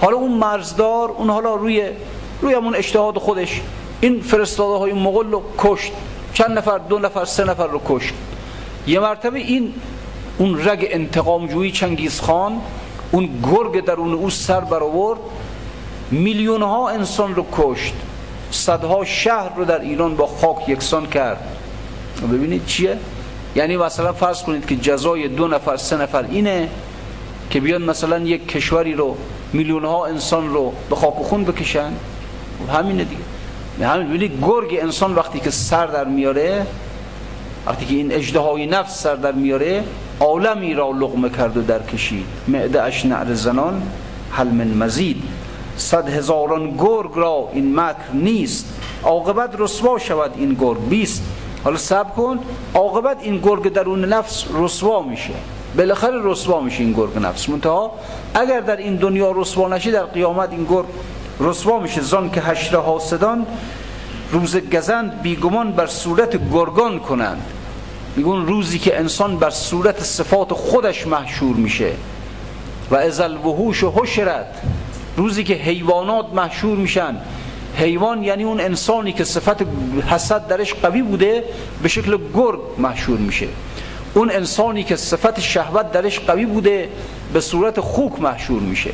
[0.01, 1.91] حالا اون مرزدار اون حالا روی
[2.41, 3.61] روی همون اجتهاد خودش
[4.01, 5.93] این فرستاده های مغل رو کشت.
[6.35, 8.15] چند نفر دو نفر سه نفر رو کشت.
[8.87, 9.75] یه مرتبه این
[10.39, 12.61] اون رگ انتقام جویی چنگیز خان
[13.13, 15.21] اون گرگ درون او سر برآورد.
[16.11, 17.95] میلیون ها انسان رو کشت.
[18.51, 21.57] صدها شهر رو در ایران با خاک یکسان کرد.
[22.33, 22.99] ببینید چیه؟
[23.57, 26.69] یعنی مثلا فرض کنید که جزای دو نفر سه نفر اینه
[27.51, 29.17] که بیان مثلا یک کشوری رو
[29.53, 31.93] میلیون ها انسان رو به خاک و خون بکشن.
[32.73, 33.89] همینه دیگه.
[33.89, 36.67] همین ببینید گرگ انسان وقتی که سر در میاره
[37.67, 39.85] وقتی که این اجدهای نفس سر در میاره
[40.21, 42.27] عالمی را لغمه کرد و در کشید.
[42.49, 43.83] معده اش نعر زنان
[44.31, 45.23] حل مزید.
[45.77, 48.67] صد هزاران گرگ را این مکر نیست.
[49.05, 50.89] عاقبت رسوا شود این گرگ.
[50.89, 51.23] بیست.
[51.65, 52.39] حالا سب کن
[52.75, 55.35] عاقبت این گرگ درون نفس رسوا میشه.
[55.77, 57.49] بالاخره رسوا میشه این گرگ نفس.
[57.49, 57.93] منتها
[58.35, 60.87] اگر در این دنیا رسوا نشه در قیامت این گرگ
[61.41, 62.01] رسوا میشه.
[62.01, 63.47] زان که حشر حاسدان
[64.33, 67.43] روز گزند بیگمان بر صورت گرگان کنند.
[68.17, 71.93] میگون روزی که انسان بر صورت صفات خودش محشور میشه.
[72.91, 74.47] و ازل وحوش و حشرت
[75.17, 77.17] روزی که حیوانات محشور میشن.
[77.77, 79.57] حیوان یعنی اون انسانی که صفت
[80.09, 81.45] حسد درش قوی بوده
[81.83, 83.49] به شکل گرگ محشور میشه.
[84.15, 86.89] اون انسانی که صفت شهوت درش قوی بوده
[87.33, 88.91] به صورت خوک محشور میشه.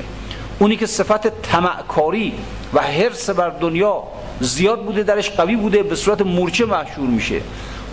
[0.59, 2.33] اونی که صفت تمعکاری
[2.75, 4.03] و حرس بر دنیا
[4.41, 7.41] زیاد بوده درش قوی بوده به صورت مورچه محشور میشه.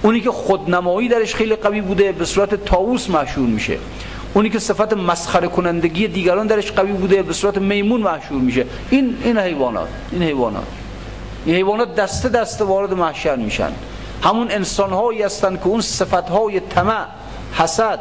[0.02, 3.78] اونی که خودنمایی درش خیلی قوی بوده به صورت تاووس محشور میشه.
[4.34, 8.66] اونی که صفت مسخره کنندگی دیگران درش قوی بوده به صورت میمون محشور میشه.
[8.90, 10.68] این این حیوانات این حیوانات.
[11.46, 13.72] این حیوانات دسته دسته وارد محشر میشن.
[14.24, 17.06] همون انسان هایی هستند که اون صفت های طمع
[17.54, 18.00] حسد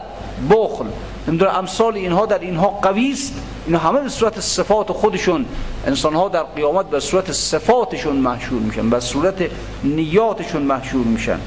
[0.50, 0.84] بخل
[1.28, 3.34] نمی‌دونم امثال اینها در اینها قوی است.
[3.66, 5.44] اینا همه به صورت صفات خودشون
[5.86, 9.34] انسان ها در قیامت به صورت صفاتشون محشور میشن به صورت
[9.84, 11.38] نیاتشون محشور میشن.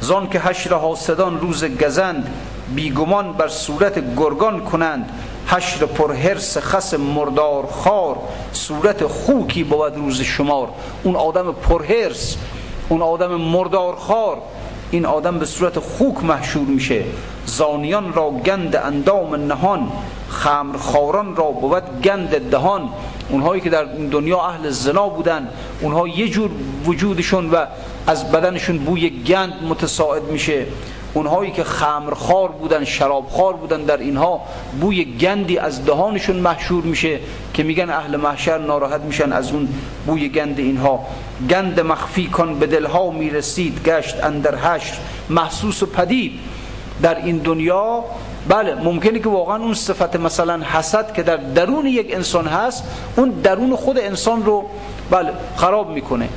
[0.00, 2.28] زان که حشر حاسدان روز گزند
[2.74, 5.10] بیگمان بر صورت گرگان کنند.
[5.46, 8.16] حشر پرهرس خس مردار خار.
[8.52, 10.68] صورت خوکی بود روز شمار.
[11.02, 12.36] اون آدم پرهرس
[12.88, 14.38] اون آدم مردار خار.
[14.90, 17.04] این آدم به صورت خوک محشور میشه.
[17.46, 19.88] زانیان را گند اندام نهان.
[20.28, 22.88] خمرخاران را بود گند دهان.
[23.28, 25.48] اونهایی که در دنیا اهل زنا بودن
[25.80, 26.50] اونها یه جور
[26.86, 27.66] وجودشون و
[28.06, 30.66] از بدنشون بوی گند متساعد میشه.
[31.14, 34.40] اونهایی که خمرخوار بودن شرابخوار بودن در اینها
[34.80, 37.18] بوی گندی از دهانشون محشور میشه
[37.54, 39.68] که میگن اهل محشر ناراحت میشن از اون
[40.06, 41.00] بوی گند اینها.
[41.50, 44.94] گند مخفی کن به دلها می‌رسید گشت اندر حشر
[45.30, 46.32] محسوس و پدید.
[47.02, 48.04] در این دنیا
[48.48, 52.84] بله ممکنه که واقعا اون صفت مثلا حسد که در درون یک انسان هست
[53.16, 54.64] اون درون خود انسان رو
[55.10, 56.28] بله خراب می‌کنه.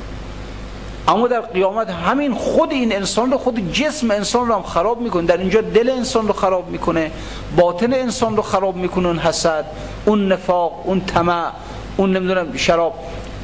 [1.08, 5.26] اما در قیامت همین خود این انسان رو خود جسم انسان رو هم خراب می‌کنه.
[5.26, 7.10] در اینجا دل انسان رو خراب می‌کنه
[7.56, 9.64] باطن انسان رو خراب می‌کنه اون حسد
[10.04, 11.50] اون نفاق اون طمع
[11.96, 12.94] اون نمی‌دونم شراب.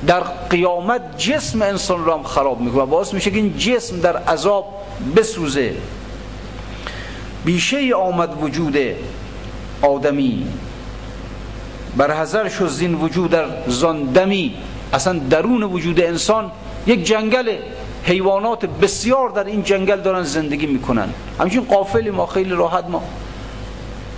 [0.07, 4.65] در قیامت جسم انسان رو هم خراب می‌کنه باعث میشه که این جسم در عذاب
[5.17, 5.75] بسوزه.
[7.45, 8.77] بیشه آمد وجود
[9.83, 10.47] آدمی.
[11.97, 14.55] بر حضر شد زین وجود در زاندمی
[14.93, 16.51] اصلا درون وجود انسان
[16.87, 17.57] یک جنگل
[18.05, 21.09] حیوانات بسیار در این جنگل دارن زندگی می‌کنن.
[21.39, 23.03] همچین قافل ما خیلی راحت ما.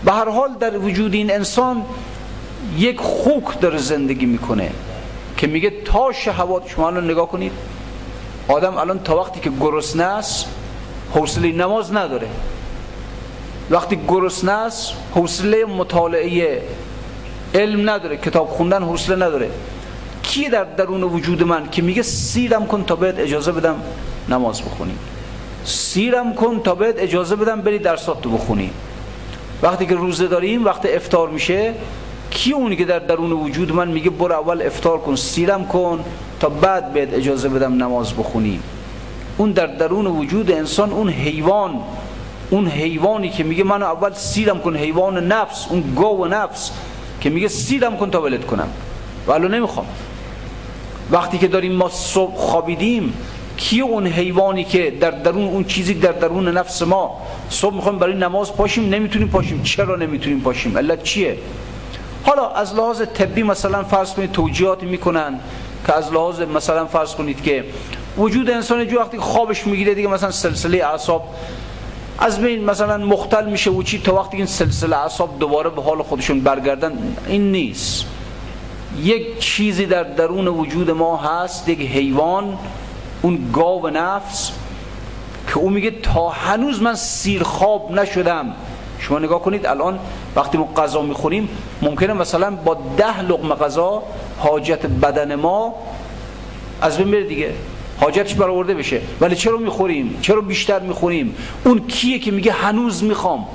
[0.04, 1.82] به هر حال در وجود این انسان
[2.78, 4.70] یک خوک داره زندگی می‌کنه
[5.36, 7.52] که میگه تا شهوات شما الان نگاه کنید.
[8.48, 10.46] آدم الان تا وقتی که گرسنه است
[11.14, 12.28] حوصله نماز نداره.
[13.70, 16.62] وقتی گرسنه است حوصله مطالعه
[17.54, 19.50] علم نداره کتاب خوندن حوصله نداره.
[20.26, 23.82] کی در درون وجود من که میگه سیرم کن تا بهت اجازه بدم
[24.28, 24.94] نماز بخونی.
[25.64, 28.70] سیرم کن تا بهت اجازه بدم بری درسات تو بخونی.
[29.62, 31.74] وقتی که روزه داریم وقتی افتار میشه
[32.30, 36.04] کی اونی که در درون وجود من میگه برو اول افتار کن سیرم کن
[36.40, 38.60] تا بعد بهت اجازه بدم نماز بخونی.
[39.36, 41.80] اون در درون وجود انسان اون حیوان
[42.50, 46.70] اون حیوانی که میگه منو اول سیرم کن حیوان نفس اون گاو نفس
[47.20, 48.68] که میگه سیرم کن تا ولد کنم.
[49.26, 49.86] ولو نمی‌خوام.
[51.10, 53.14] وقتی که داریم ما صبح خوابیدیم
[53.56, 58.14] کی اون حیوانی که در درون اون چیزی در درون نفس ما؟ صبح می‌خوایم برای
[58.14, 59.62] نماز پاشیم نمی‌تونیم پاشیم.
[59.62, 61.38] چرا نمی‌تونیم پاشیم؟ علت چیه؟
[62.22, 65.40] حالا از لحاظ طبی مثلا فرض کنید توجیهاتی می‌کنن
[65.86, 67.64] که از لحاظ مثلا فرض کنید که
[68.18, 71.28] وجود انسان جو وقتی خوابش می‌گیره دیگه مثلا سلسله اعصاب
[72.18, 76.02] از بین مثلا مختل میشه و چی تا وقتی این سلسله اعصاب دوباره به حال
[76.02, 78.06] خودشون برگردن این نیست.
[79.02, 82.58] یک چیزی در درون وجود ما هست یک حیوان
[83.22, 84.52] اون گاو نفس
[85.48, 88.52] که او میگه تا هنوز من سیرخواب نشدم.
[88.98, 89.98] شما نگاه کنید الان
[90.36, 91.48] وقتی ما غذا می‌خوریم
[91.82, 94.02] ممکنه مثلا با ده لقمه غذا
[94.38, 95.74] حاجت بدن ما
[96.80, 97.54] از بین بره دیگه.
[98.00, 99.00] حاجتش برآورده بشه.
[99.20, 103.46] ولی چرا می‌خوریم؟ چرا بیشتر می‌خوریم؟ اون کیه که میگه هنوز می‌خوام؟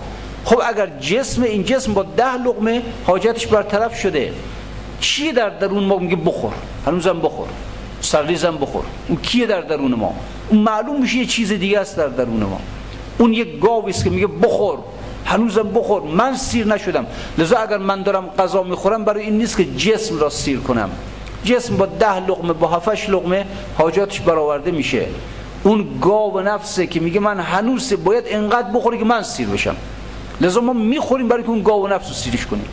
[0.46, 4.34] خب اگر جسم این جسم با ده لقمه حاجتش برطرف شده.
[5.02, 6.54] چیه در درون ما میگه بخور؟
[6.86, 7.48] هنوزم بخور.
[8.02, 8.84] سرریزم بخور.
[9.08, 10.16] اون کیه در درون ما؟
[10.50, 12.60] اون معلوم میشه یه چیز دیگه است در درون ما.
[13.18, 14.78] اون یک گاوی است که میگه بخور.
[15.26, 16.02] هنوزم بخور.
[16.02, 17.06] من سیر نشدم.
[17.38, 20.90] لذا اگر من دارم غذا می‌خورم برای این نیست که جسم را سیر کنم.
[21.44, 23.46] جسم با ده لقمه با هفتش لقمه
[23.78, 25.06] حاجاتش برآورده میشه.
[25.64, 29.76] اون گاو نفسه که میگه من هنوز باید انقدر بخوری که من سیر بشم.
[30.42, 32.66] لذا ما می‌خوریم برای که اون گاو نفس رو سیرش کنیم.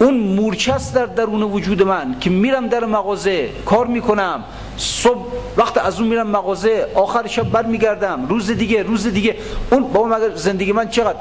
[0.00, 4.44] اون است در درون وجود من که میرم در مغازه کار می‌کنم.
[4.76, 9.36] صبح وقت از اون میرم مغازه آخر شب بر میگردم روز دیگه روز دیگه.
[9.70, 11.18] اون بابا مگر زندگی من چقدر؟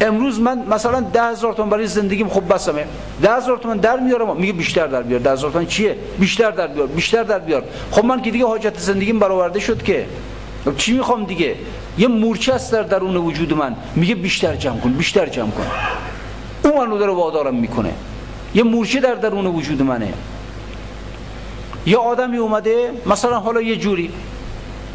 [0.00, 2.84] امروز من مثلا ده هزار تومن برای زندگیم خوب بسمه.
[3.22, 4.36] ده هزار تومن در میارم.
[4.36, 5.20] میگه بیشتر در بیار.
[5.20, 6.86] ده هزار تومن چیه؟ بیشتر در بیار.
[6.86, 7.64] بیشتر در بیار.
[7.90, 10.06] خب من که دیگه حاجت زندگیم برآورده شد که.
[10.64, 11.54] خب چی می‌خوام دیگه؟
[11.98, 13.76] یه مورچه است در درون وجود من.
[13.96, 15.66] میگه بیشتر جمع کن بیشتر جمع کن.
[16.64, 17.92] اون منو داره وادارم می‌کنه.
[18.54, 20.12] یه مورچه در درون وجود منه.
[21.86, 24.10] یه آدمی اومده مثلا حالا یه جوری.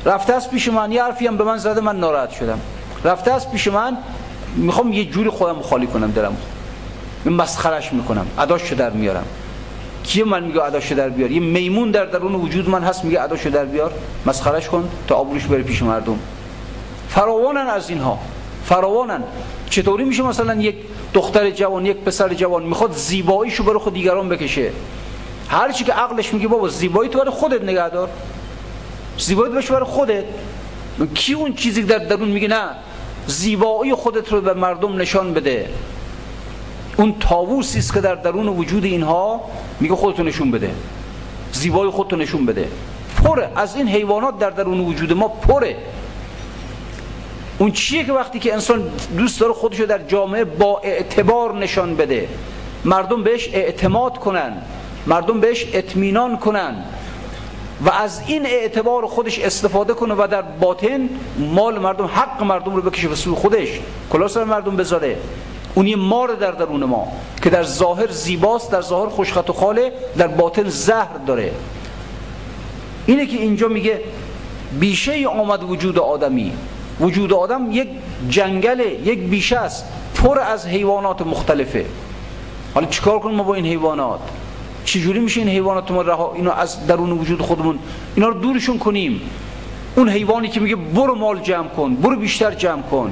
[0.05, 2.59] رفته است پیش من یه حرفی هم به من زده من ناراحت شدم.
[3.03, 3.97] رفته است پیش من
[4.55, 6.37] می‌خوام یه جوری خودم خالی کنم دلم.
[7.25, 9.25] مسخرش می‌کنم اداشو در میارم.
[10.03, 13.49] کیه من میگه اداشو در بیار؟ یه میمون در درون وجود من هست میگه اداشو
[13.49, 13.91] در بیار.
[14.25, 16.19] مسخرش کن تا آبروش بره پیش مردم.
[17.09, 18.19] فراوانن از اینها.
[18.65, 19.23] فراوانن.
[19.69, 20.75] چطوری میشه مثلا یک
[21.15, 24.71] دختر جوان یک پسر جوان می‌خواد زیباییشو برای خود دیگران بکشه.
[25.47, 28.09] هر چی که عقلش میگه بابا زیبایی تو برای خودت نگه دار.
[29.17, 30.23] زیبایی تو برای خودت.
[31.13, 32.69] کی اون چیزی در درون میگه؟ نه.
[33.27, 35.69] زیبایی خودت رو به مردم نشان بده.
[36.97, 39.41] اون تاووسی است که در درون وجود اینها
[39.79, 40.71] میگه خودتو نشون بده.
[41.51, 42.67] زیبایی خودتو نشون بده.
[43.23, 43.49] پره.
[43.55, 45.77] از این حیوانات در درون وجود ما پره.
[47.57, 52.27] اون چیه که وقتی که انسان دوست داره خودشو در جامعه با اعتبار نشان بده؟
[52.85, 54.53] مردم بهش اعتماد کنن.
[55.07, 56.75] مردم بهش اطمینان کنن.
[57.85, 62.81] و از این اعتبار خودش استفاده کنه و در باطن مال مردم حق مردم رو
[62.81, 63.67] بکشه به سوی خودش.
[64.11, 65.17] کلاس مردم بذاره.
[65.75, 67.07] اون یه مار در درون ما
[67.43, 71.51] که در ظاهر زیباست در ظاهر خوشخط و خاله در باطن زهر داره.
[73.05, 74.01] اینه که اینجا میگه
[74.79, 76.53] بیشه آمد وجود آدمی.
[76.99, 77.87] وجود آدم یک
[78.29, 81.85] جنگله یک بیشه است پر از حیوانات مختلفه.
[82.73, 84.19] حالا چیکار کنیم ما با این حیوانات؟
[84.85, 87.79] چجوری میشه این حیوانات ما رها اینو از درون وجود خودمون
[88.15, 89.21] اینا رو دورشون کنیم؟
[89.95, 93.11] اون حیوانی که میگه برو مال جمع کن برو بیشتر جمع کن.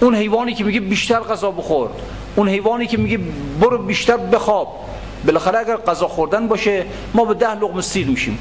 [0.00, 1.88] اون حیوانی که میگه بیشتر غذا بخور.
[2.36, 3.18] اون حیوانی که میگه
[3.60, 4.68] برو بیشتر بخواب.
[5.26, 6.84] بالاخره اگر غذا خوردن باشه
[7.14, 8.38] ما به ده لقمه سیر میشیم.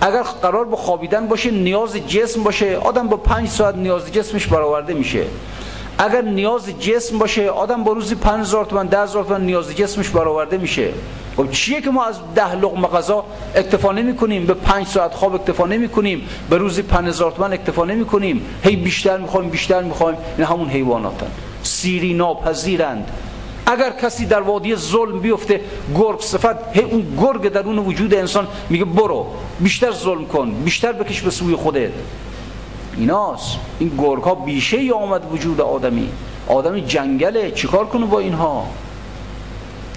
[0.00, 2.76] اگر قرار به خوابیدن باشه نیاز جسم باشه.
[2.76, 5.24] آدم با پنج ساعت نیاز جسمش برآورده میشه.
[5.98, 10.88] اگر نیاز جسم باشه آدم با روزی 5000 تومان 10000 تومان نیاز جسمش برآورده میشه.
[11.36, 15.34] خب چیه که ما از ده لقمه غذا اکتفا نمی کنیم به پنج ساعت خواب
[15.34, 20.18] اکتفا نمی کنیم به روزی 5000 تومان اکتفا نمی کنیم هی بیشتر می‌خوایم بیشتر می‌خوایم.
[20.36, 21.30] این همون حیواناتن.
[21.62, 23.10] سیری ناپذیرند.
[23.68, 25.60] اگر کسی در وادی ظلم بیفته
[25.96, 29.26] گرگ صفت هی اون گرگ درون وجود انسان میگه برو
[29.60, 31.90] بیشتر ظلم کن بیشتر بکش به سوی خودت.
[32.96, 33.56] ایناست.
[33.78, 36.08] این گرگ ها بیشه ای آمد وجود آدمی.
[36.48, 38.66] آدمی جنگله چیکار کنه با اینها؟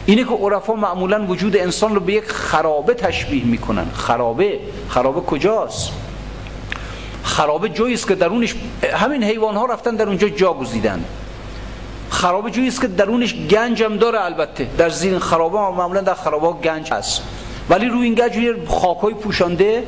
[0.05, 3.85] اینه که عرفا معمولا وجود انسان رو به یک خرابه تشبیه می‌کنن.
[3.93, 4.59] خرابه.
[4.89, 5.91] خرابه کجاست؟
[7.23, 8.55] خرابه جایی است که درونش
[8.93, 11.03] همین حیوان ها رفتن در اونجا جا گزیدن.
[12.11, 14.67] خرابه جایی است که درونش گنج هم داره البته.
[14.77, 17.21] در زیر خرابه معمولا در خرابه گنج هست.
[17.69, 19.83] ولی روی این گنج خاکای پوشانده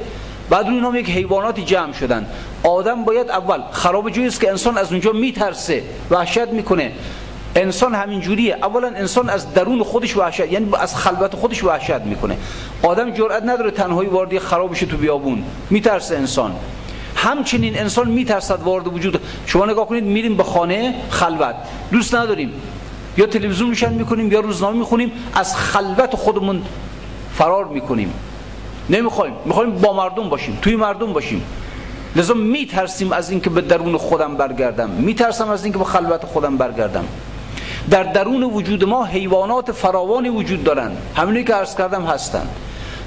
[0.49, 2.25] بعد روی نام یک حیواناتی جمع شدن.
[2.63, 6.91] آدم باید اول خراب جویی است که انسان از اونجا میترسه وحشت می‌کنه.
[7.55, 8.57] انسان همین جوریه.
[8.61, 12.37] اولا انسان از درون خودش وحشت یعنی از خلوت خودش وحشت می‌کنه.
[12.83, 15.43] آدم جرئت نداره تنهایی وارد خراب بشه تو بیابون.
[15.69, 16.55] میترسه انسان.
[17.23, 19.21] همچنین انسان میترسد وارد وجود.
[19.45, 21.55] شما نگاه کنید میریم به خانه خلوت.
[21.91, 22.53] دوست نداریم.
[23.17, 26.61] یا تلویزیون روشن می‌کنیم یا روزنامه می‌خونیم از خلوت خودمون
[27.33, 28.13] فرار می‌کنیم.
[28.89, 29.33] نمی‌خوایم.
[29.45, 31.43] می‌خوایم با مردم باشیم توی مردم باشیم.
[32.15, 34.89] لذا میترسیم از اینکه به درون خودم برگردم.
[34.89, 37.05] میترسم از اینکه به خلوت خودم برگردم.
[37.89, 40.97] در درون وجود ما حیوانات فراوانی وجود دارند.
[41.15, 42.49] همینی که عرض کردم هستند.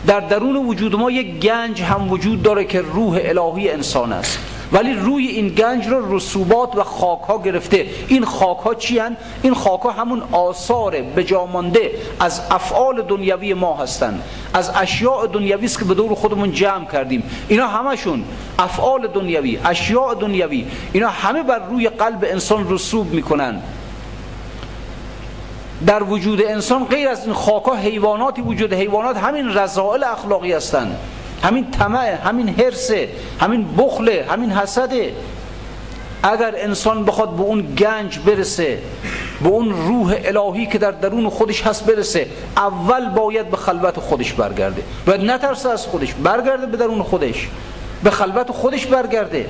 [0.06, 4.38] در درون وجود ما یک گنج هم وجود داره که روح الهی انسان است.
[4.72, 7.86] ولی روی این گنج رو رسوبات و خاک ها گرفته.
[8.08, 13.76] این خاک ها چی هن؟ این خاک ها همون آثار بجامانده از افعال دنیوی ما
[13.76, 14.22] هستند
[14.54, 17.22] از اشیاء دنیوی است که به دور خودمون جمع کردیم.
[17.48, 18.24] اینا همشون
[18.58, 20.66] افعال دنیوی اشیاء دنیوی.
[20.92, 23.62] اینا همه بر روی قلب انسان رسوب می‌کنن.
[25.86, 30.96] در وجود انسان غیر از این خاکا حیواناتی وجود حیوانات همین رضائل اخلاقی هستند
[31.42, 33.08] همین طمع همین حرسه
[33.40, 35.12] همین بخله همین حسده
[36.22, 38.78] اگر انسان بخواد به اون گنج برسه
[39.42, 44.32] به اون روح الهی که در درون خودش هست برسه اول باید به خلوت خودش
[44.32, 44.82] برگرده.
[45.06, 47.48] و نترسه از خودش برگرده به درون خودش.
[48.04, 49.46] به خلوت خودش برگرده.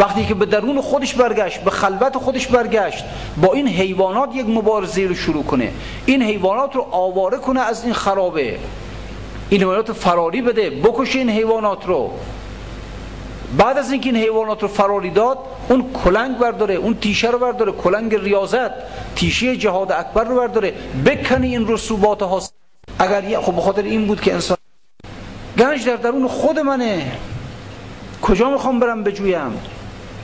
[0.00, 3.04] وقتی که به درون خودش برگشت به خلوت خودش برگشت
[3.36, 5.72] با این حیوانات یک مبارزه رو شروع کنه.
[6.06, 8.58] این حیوانات رو آواره کنه از این خرابه.
[9.48, 12.10] این حیوانات فراری بده بکشه این حیوانات رو.
[13.58, 15.38] بعد از اینکه این حیوانات رو فراری داد
[15.68, 18.70] اون کلنگ برداره اون تیشه رو برداره کلنگ ریاضت
[19.16, 20.74] تیشه جهاد اکبر رو برداره
[21.06, 22.42] بکنه این رسوبات ها
[22.98, 24.56] اگر خب بخاطر این بود که انسان
[25.58, 27.12] گنج در درون خود منه.
[28.22, 29.60] کجا می‌خوام برم بجویم؟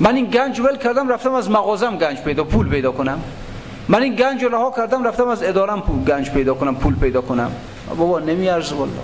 [0.01, 3.23] من این گنج ول کردم رفتم از مغازم گنج پیدا پول پیدا کنم.
[3.89, 7.21] من این گنج رو رها کردم رفتم از ادارم پول گنج پیدا کنم پول پیدا
[7.21, 7.53] کنم.
[7.99, 9.03] بابا نمیارز والله.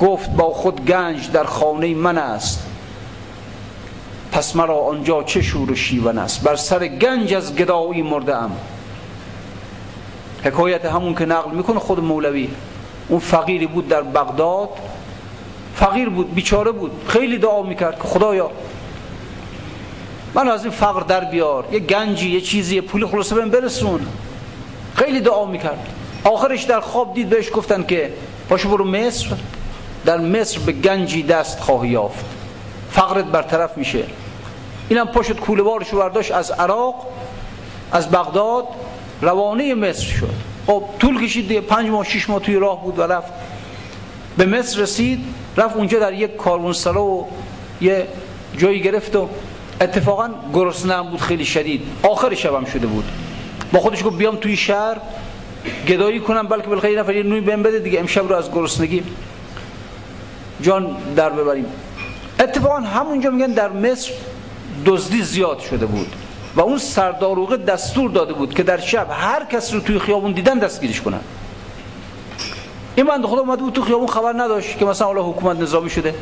[0.00, 2.66] گفت با خود گنج در خانه من است.
[4.32, 8.56] پس مرا آنجا چه شور و شیون است؟ بر سر گنج از گدایی مرده ام
[10.44, 12.48] حکایت همون که نقل می‌کنه خود مولوی.
[13.08, 14.68] اون فقیری بود در بغداد.
[15.74, 16.90] فقیر بود بیچاره بود.
[17.06, 18.50] خیلی دعا می‌کرد که خدایا
[20.34, 21.64] من از این فقر در بیار.
[21.72, 24.06] یه گنجی یه چیزی یه پولی خلاصه بهم برسون.
[24.94, 25.86] خیلی دعا می‌کرد.
[26.24, 28.12] آخرش در خواب دید بهش گفتن که
[28.48, 29.26] پاشو برو مصر.
[30.04, 32.24] در مصر به گنجی دست خواهی یافت.
[32.90, 34.04] فقرت برطرف میشه.
[34.88, 37.06] اینم پاشت کوله بارشو برداشت از عراق
[37.92, 38.64] از بغداد
[39.20, 40.34] روانه مصر شد.
[40.66, 43.32] خب طول کشید دیگه پنج ماه شش ماه توی راه بود و رفت.
[44.36, 45.24] به مصر رسید
[45.56, 47.28] رفت اونجا در یک کاروانسرا و
[47.80, 48.06] یه
[48.58, 49.28] جایی گرفت و
[49.80, 51.82] اتفاقا گرسنه بود خیلی شدید.
[52.02, 53.04] آخر شبم شده بود.
[53.72, 54.96] با خودش گفت بیام توی شهر
[55.88, 59.02] گدایی کنم بلکه بالاخره یه نفر یه نوی بهم بده دیگه امشب رو از گرسنگی
[60.62, 61.66] جان در ببریم.
[62.40, 64.12] اتفاقا همونجا میگن در مصر
[64.86, 66.12] دزدی زیاد شده بود
[66.56, 70.58] و اون سرداروغه دستور داده بود که در شب هر کس رو توی خیابون دیدن
[70.58, 71.20] دستگیرش کنن.
[72.96, 76.14] این بنده خدا اومده بود تو خیابون خبر نداشت که مثلا حالا حکومت نظامی شده.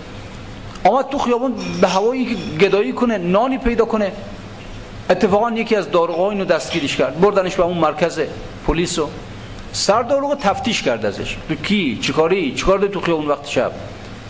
[0.85, 4.13] آمد تو خیابون به هوایی که گدایی کنه نانی پیدا کنه.
[5.11, 7.21] اتفاقا یکی از داروغا اینو دستگیرش کرد.
[7.21, 8.21] بردنش به اون مرکز
[8.67, 9.09] پلیس و
[9.73, 11.37] سرداروغه تفتیش کرد ازش.
[11.49, 13.73] تو کی؟ چیکاری چیکار تو خیابون وقت شب؟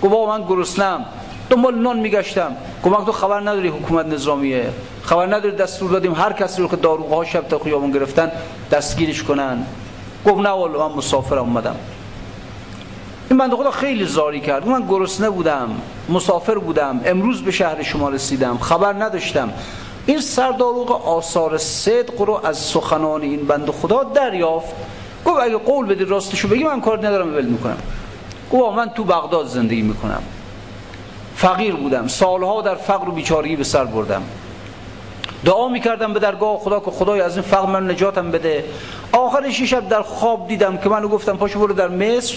[0.02, 1.04] گفت من گرسنم
[1.50, 2.56] دنبال نان میگشتم.
[2.84, 4.70] گفت تو خبر نداری حکومت نظامیه.
[5.02, 8.32] خبر نداری دستور دادیم هر کسی رو که داروغا شب تا خیابون گرفتن
[8.70, 9.66] دستگیرش کنن.
[10.26, 11.76] گفت نه والله من مسافرم اومدم.
[13.30, 14.68] این بنده خدا خیلی زاری کرد.
[14.68, 15.68] من گرسنه بودم.
[16.08, 19.52] مسافر بودم امروز به شهر شما رسیدم خبر نداشتم.
[20.06, 24.74] این سرداروغ آثار صدق رو از سخنان این بنده خدا دریافت.
[25.24, 27.78] گفت اگه قول بدی راستشو بگی من کار ندارم ول می‌کنم.
[28.52, 30.22] گفت من تو بغداد زندگی می‌کنم.
[31.36, 34.22] فقیر بودم سالها در فقر و بیچارگی به سر بردم.
[35.44, 38.64] دعا می‌کردم به درگاه خدا که خدای از این فقر من نجاتم بده.
[39.12, 42.36] آخرش شب در خواب دیدم که منو گفتم پاشو برو در مصر.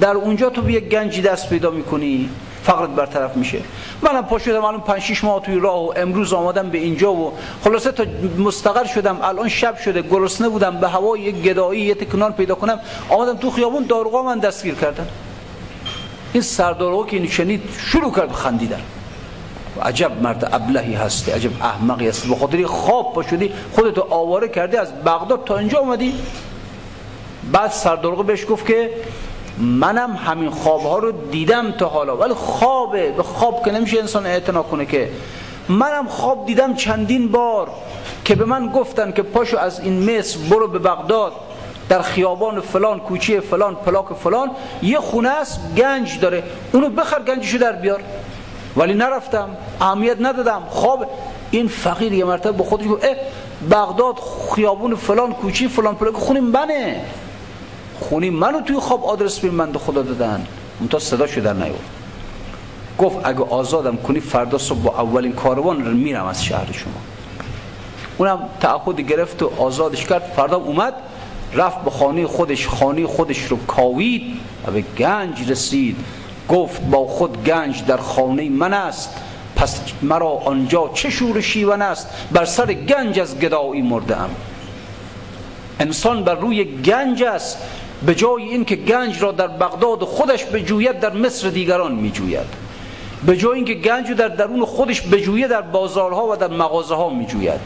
[0.00, 2.28] در اونجا تو به یک گنجی دست پیدا می‌کنی.
[2.68, 3.58] فقرت برطرف میشه.
[4.02, 7.32] منم پا شدم الان 5 6 ماه توی راه و امروز آمدم به اینجا و
[7.64, 8.04] خلاصه تا
[8.38, 12.80] مستقر شدم الان شب شده گرسنه بودم به هوا یک گدایی یه تکنان پیدا کنم
[13.08, 15.08] آمدم تو خیابون داروغا من دستگیر کردن.
[16.32, 18.80] این سرداروغا که اینو شروع کرد خندیدن.
[19.82, 22.28] عجب مرد ابلهی هستی عجب احمقی هستی.
[22.28, 26.14] به خاطر خواب پا شدی خودتو آواره کردی از بغداد تا اینجا اومدی
[27.52, 28.90] بعد سرداروغ بهش گفت که
[29.60, 32.16] منم همین خواب ها رو دیدم تا حالا.
[32.16, 33.10] ولی خوابه.
[33.10, 35.08] به خواب که نمیشه انسان اعتنا کنه که.
[35.68, 37.68] منم خواب دیدم چندین بار
[38.24, 41.32] که به من گفتن که پاشو از این مصر برو به بغداد.
[41.88, 44.50] در خیابان فلان کوچه فلان پلاک فلان.
[44.82, 46.42] یه خونه است گنج داره.
[46.72, 48.00] اونو بخر گنجشو در بیار.
[48.76, 49.48] ولی نرفتم.
[49.80, 50.62] اهمیت ندادم.
[50.70, 51.06] خواب.
[51.50, 53.06] این فقیر یه مرتبه به خودش گفت
[53.70, 54.14] بغداد
[54.54, 57.04] خیابون فلان کوچه فلان پلاک خونه منه.
[58.00, 60.46] خونی منو توی خواب آدرس به من خدا دادن.
[60.80, 61.80] اون صدا شده نیورد
[62.98, 66.92] گفت اگه آزادم کنی فردا صبح با اولین کاروان رو میرم از شهر شما.
[68.18, 70.22] اونم تعهد گرفت و آزادش کرد.
[70.36, 70.94] فردا اومد
[71.54, 72.68] رفت به خانه خودش.
[72.68, 74.22] خانه خودش رو کاوید
[74.66, 75.96] و به گنج رسید.
[76.48, 79.14] گفت با خود گنج در خانه من است.
[79.56, 84.16] پس مرا آنجا چه شور شیون است؟ بر سر گنج از گدایی مرده
[85.80, 87.58] انسان بر روی گنج است.
[88.06, 92.68] به جای اینکه گنج را در بغداد خودش بجوید در مصر دیگران میجوید.
[93.26, 97.60] به جای اینکه گنج در درون خودش بجوید در بازارها و در مغازه ها میجوید.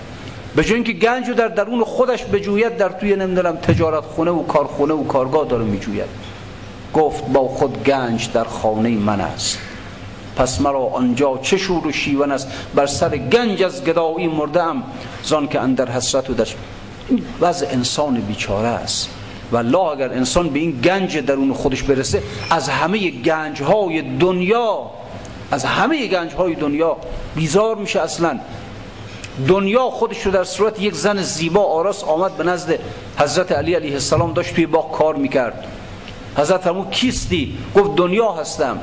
[0.57, 4.95] به جای اینکه گنج در درون خودش بجوید در توی نمی‌دونم تجارت خونه و کارخونه
[4.95, 6.09] و کارگاه داره میجوید.
[6.95, 9.59] گفت با خود گنج در خانه من است.
[10.37, 12.49] پس مرا آنجا چه شور و شیون است.
[12.75, 14.83] بر سر گنج از گدایی مردم
[15.23, 16.49] زان که اندر حسرت و در
[17.41, 19.09] وضع انسان بیچاره است.
[19.53, 24.91] و الله اگر انسان به این گنج درون خودش برسه از همه گنج های دنیا
[25.51, 26.97] از همه گنج های دنیا
[27.35, 28.39] بیزار میشه اصلا.
[29.49, 32.79] دنیا خودش رو در صورت یک زن زیبا آراس آمد به نزد
[33.19, 35.65] حضرت علی علیه السلام داشت توی باغ کار می‌کرد.
[36.37, 38.79] حضرت فرمود کیستی؟ گفت دنیا هستم.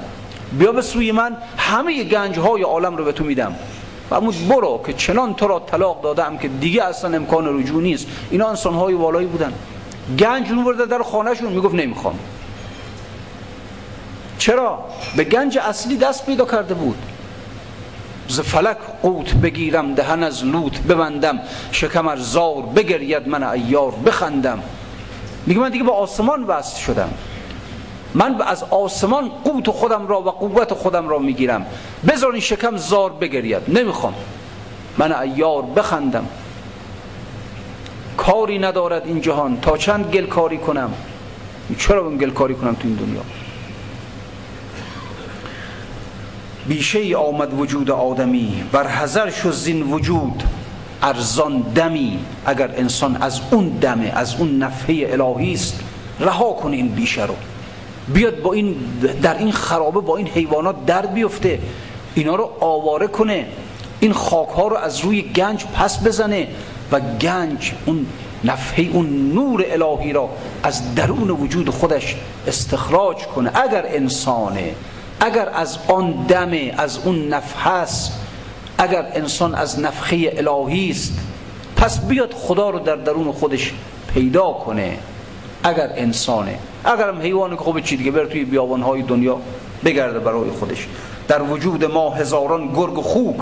[0.59, 3.55] بیا به سوی من همه گنج های عالم رو به تو میدم.
[4.09, 8.07] فرمود برو که چنان تو را طلاق دادم که دیگه اصلا امکان رجوع نیست.
[8.31, 9.53] اینا انسان های والایی بودن.
[10.17, 12.19] گنج ورده در خانهشون می‌گفت نمی‌خوام.
[14.37, 14.85] چرا؟
[15.15, 16.97] به گنج اصلی دست پیدا کرده بود.
[18.27, 21.39] ز فلک قوت بگیرم دهن از لوت ببندم.
[21.71, 24.63] شکم از زار بگرید من ایار بخندم.
[25.45, 27.09] میگه من دیگه با آسمان وصل شدم.
[28.13, 31.65] من از آسمان قوت خودم را و قوت خودم را می‌گیرم.
[32.07, 33.79] بذار شکم زار بگرید.
[33.79, 34.13] نمی‌خوام.
[34.97, 36.27] من ایار بخندم.
[38.31, 39.61] کاری ندارد این جهان.
[39.61, 40.93] تا چند گل کاری کنم؟
[41.77, 43.21] چرا بهم گل کاری کنم تو این دنیا؟
[46.67, 50.43] بیشه آمد وجود آدمی بر حذر شد زین وجود
[51.01, 52.19] ارزان دمی.
[52.45, 55.79] اگر انسان از اون دمه از اون نفحه الهی است
[56.19, 57.35] رها کنه این بیشه رو.
[58.13, 58.75] بیاد با این
[59.21, 61.59] در این خرابه با این حیوانات در بیفته.
[62.15, 63.45] اینا رو آواره کنه.
[63.99, 66.47] این خاک ها رو از روی گنج پس بزنه.
[66.91, 68.05] و گنج اون
[68.43, 70.29] نفحه اون نور الهی را
[70.63, 72.15] از درون وجود خودش
[72.47, 73.51] استخراج کنه.
[73.61, 74.75] اگر انسانه
[75.19, 77.85] اگر از آن دمه از اون نفحه
[78.77, 81.13] اگر انسان از نفخه الهی است
[81.75, 83.73] پس بیاد خدا رو در درون خودش
[84.13, 84.97] پیدا کنه.
[85.63, 89.37] اگر انسانه اگرم حیوان خوب چی دیگه بر توی بیابانهای دنیا
[89.85, 90.87] بگرده برای خودش.
[91.27, 93.37] در وجود ما هزاران گرگ خوک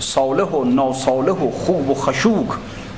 [0.00, 2.48] صالح و ناصالح و خوب و خشوک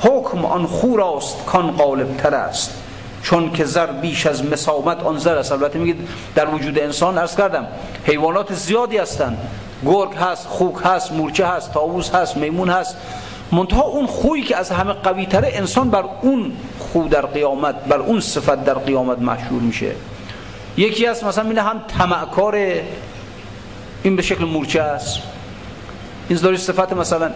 [0.00, 2.74] حکم آن خوراست کان غالب تر است.
[3.22, 5.52] چون که زر بیش از مسامت آن زر است.
[5.52, 7.66] البته میگید در وجود انسان ارز کردم
[8.04, 9.38] حیوانات زیادی هستند.
[9.86, 12.96] گرگ هست خوک هست مورچه هست تاووس هست میمون هست.
[13.52, 17.98] منتها اون خویی که از همه قوی تره انسان بر اون خو در قیامت بر
[17.98, 19.92] اون صفت در قیامت مشهور میشه.
[20.76, 22.54] یکی هست مثلا اینه هم تمعکار
[24.02, 25.31] این به شکل مورچه است.
[26.28, 27.30] این داری صفت مثلا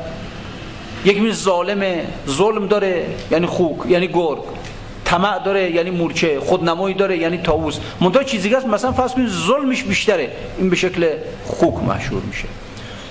[1.05, 4.39] یک می ظالمه ظلم داره یعنی خوک یعنی گرگ.
[5.05, 6.41] طمع داره یعنی مورچه.
[6.41, 10.31] خودنمایی داره یعنی تاووس منتها چیزی هست مثلا فرض کنید ظلمش بیشتره.
[10.59, 11.09] این به شکل
[11.45, 12.49] خوک مشهور میشه.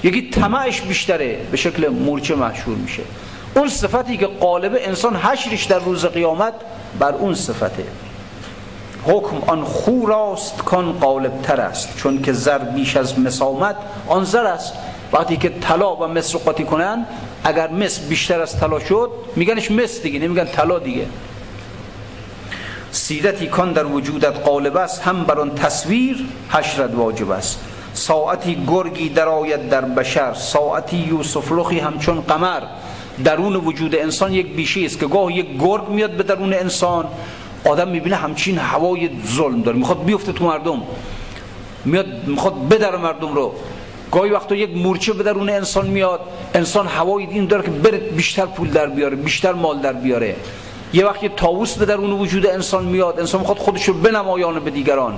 [0.03, 3.03] یکی طمعش بیشتره به شکل مورچه مشهور میشه.
[3.55, 6.53] اون صفتی که قالب انسان حشرش در روز قیامت
[6.99, 7.83] بر اون صفته.
[9.03, 11.97] حکم آن خو راست کان قالب تر است.
[11.97, 13.75] چون که زر بیش از مسامت
[14.07, 14.73] آن زر است.
[15.15, 17.05] وقتی که طلا و مصر قاطی کنن
[17.43, 21.05] اگر مصر بیشتر از طلا شد میگنش مصر دیگه نمیگن طلا دیگه.
[22.91, 27.59] سیرتی کان در وجودت قالب است هم بر آن تصویر حشرت واجب است.
[27.93, 32.61] ساعتی گرگی درآید در بشر ساعتی یوسف لخی همچون قمر.
[33.23, 37.05] درون وجود انسان یک بیشی است که گاه یک گرگ میاد به درون انسان.
[37.65, 39.77] آدم می‌بینه همچین هوای ظلم داره.
[39.77, 40.81] می‌خواد بیفته تو مردم.
[41.85, 43.53] میاد می‌خواد بدر مردم رو.
[44.11, 46.19] گاهی وقتا یک مورچه به درون انسان میاد
[46.53, 50.35] انسان هوای این داره که بره بیشتر پول در بیاره بیشتر مال در بیاره.
[50.93, 55.17] یه وقتی تاووس به درون وجود انسان میاد انسان می‌خواد خودش رو بنمایانه به دیگران.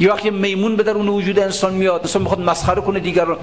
[0.00, 3.36] یه وقتی میمون به درون وجود انسان میاد انسان می‌خواد مسخره کنه دیگران.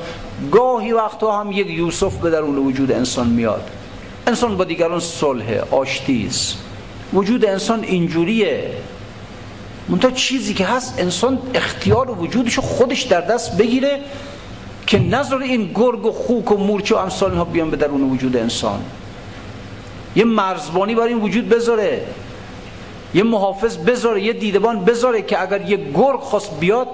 [0.51, 3.69] گاهی وقتا هم یک یوسف به درون وجود انسان میاد.
[4.27, 6.57] انسان با دیگران صلح آشتی است
[7.13, 8.71] وجود انسان اینجوریه.
[9.89, 13.99] منتها چیزی که هست انسان اختیار وجودشو خودش در دست بگیره
[14.87, 18.37] که نظر این گرگ و خوک و مورچه و امثال ها بیان به درون وجود
[18.37, 18.79] انسان.
[20.15, 22.01] یه مرزبانی برای این وجود بذاره.
[23.13, 26.87] یه محافظ بذاره یه دیدبان بذاره که اگر یه گرگ خواست بیاد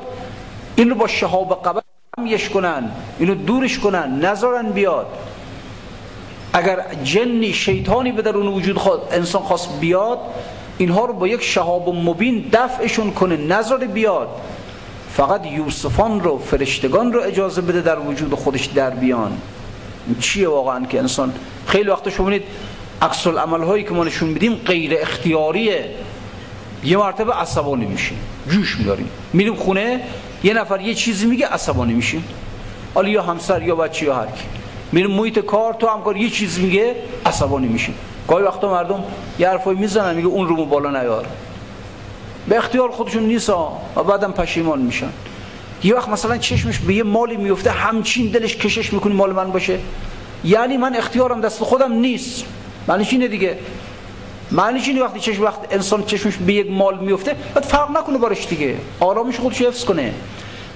[0.75, 1.81] این رو با شهاب قبر
[2.25, 5.05] یش کنن اینو دورش کنن نذارن بیاد.
[6.53, 10.19] اگر جنی شیطانی به درون وجود خود انسان خواست بیاد
[10.77, 14.27] اینها رو با یک شهاب مبین دفعشون کنه نظر بیاد.
[15.13, 19.37] فقط یوسفان رو فرشتگان رو اجازه بده در وجود خودش در بیان.
[20.19, 21.33] چیه واقعا که انسان
[21.67, 22.43] خیلی وقت شما بینید
[23.01, 25.89] عکس العمل هایی که ما نشون میدیم غیر اختیاریه.
[26.83, 28.17] یه مرتبه عصبانی میشیم
[28.49, 29.09] جوش میداریم.
[29.33, 30.01] میریم خونه
[30.43, 32.23] یه نفر یه چیزی میگه عصبانی میشیم.
[32.93, 34.43] حالا یا همسر یا بچه یا هر کی.
[34.91, 36.95] میریم محیط کار تو همکار یه چیز میگه
[37.25, 37.95] عصبانی میشیم.
[38.27, 39.03] گاهی وقتا مردم
[39.39, 41.25] یه حرفایی می‌زنن میگه اون رومو بالا نیار.
[42.47, 43.69] به اختیار خودشون نیست و
[44.07, 45.09] بعدم پشیمان میشن.
[45.83, 49.79] یه وقت مثلا چشمش به یه مالی میفته همچین دلش کشش می‌کنه مال من باشه.
[50.43, 52.43] یعنی من اختیارم دست خودم نیست.
[52.87, 53.57] معنیش اینه دیگه.
[54.51, 58.47] معنیش اینه وقتی چشم وقت انسان چشمش به یک مال میفته بعد فرق نکنه بارش
[58.47, 58.75] دیگه.
[58.99, 60.13] آرامش خودش حفظ کنه.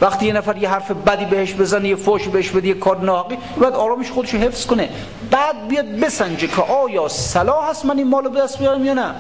[0.01, 3.37] وقتی یه نفر یه حرف بدی بهش بزنه یه فوش بهش بده یه کار ناحقی
[3.57, 4.89] باید آرامش خودش حفظ کنه.
[5.31, 9.15] بعد بیاد بسنجه که آیا صلاح هست من این مالو به دست بیارم یا نه؟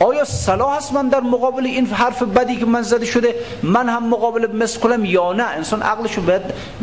[0.00, 4.08] آیا صلاح هست من در مقابل این حرف بدی که من زده شده؟ من هم
[4.08, 6.42] مقابل کنم یا نه؟ انسان عقلش رو باید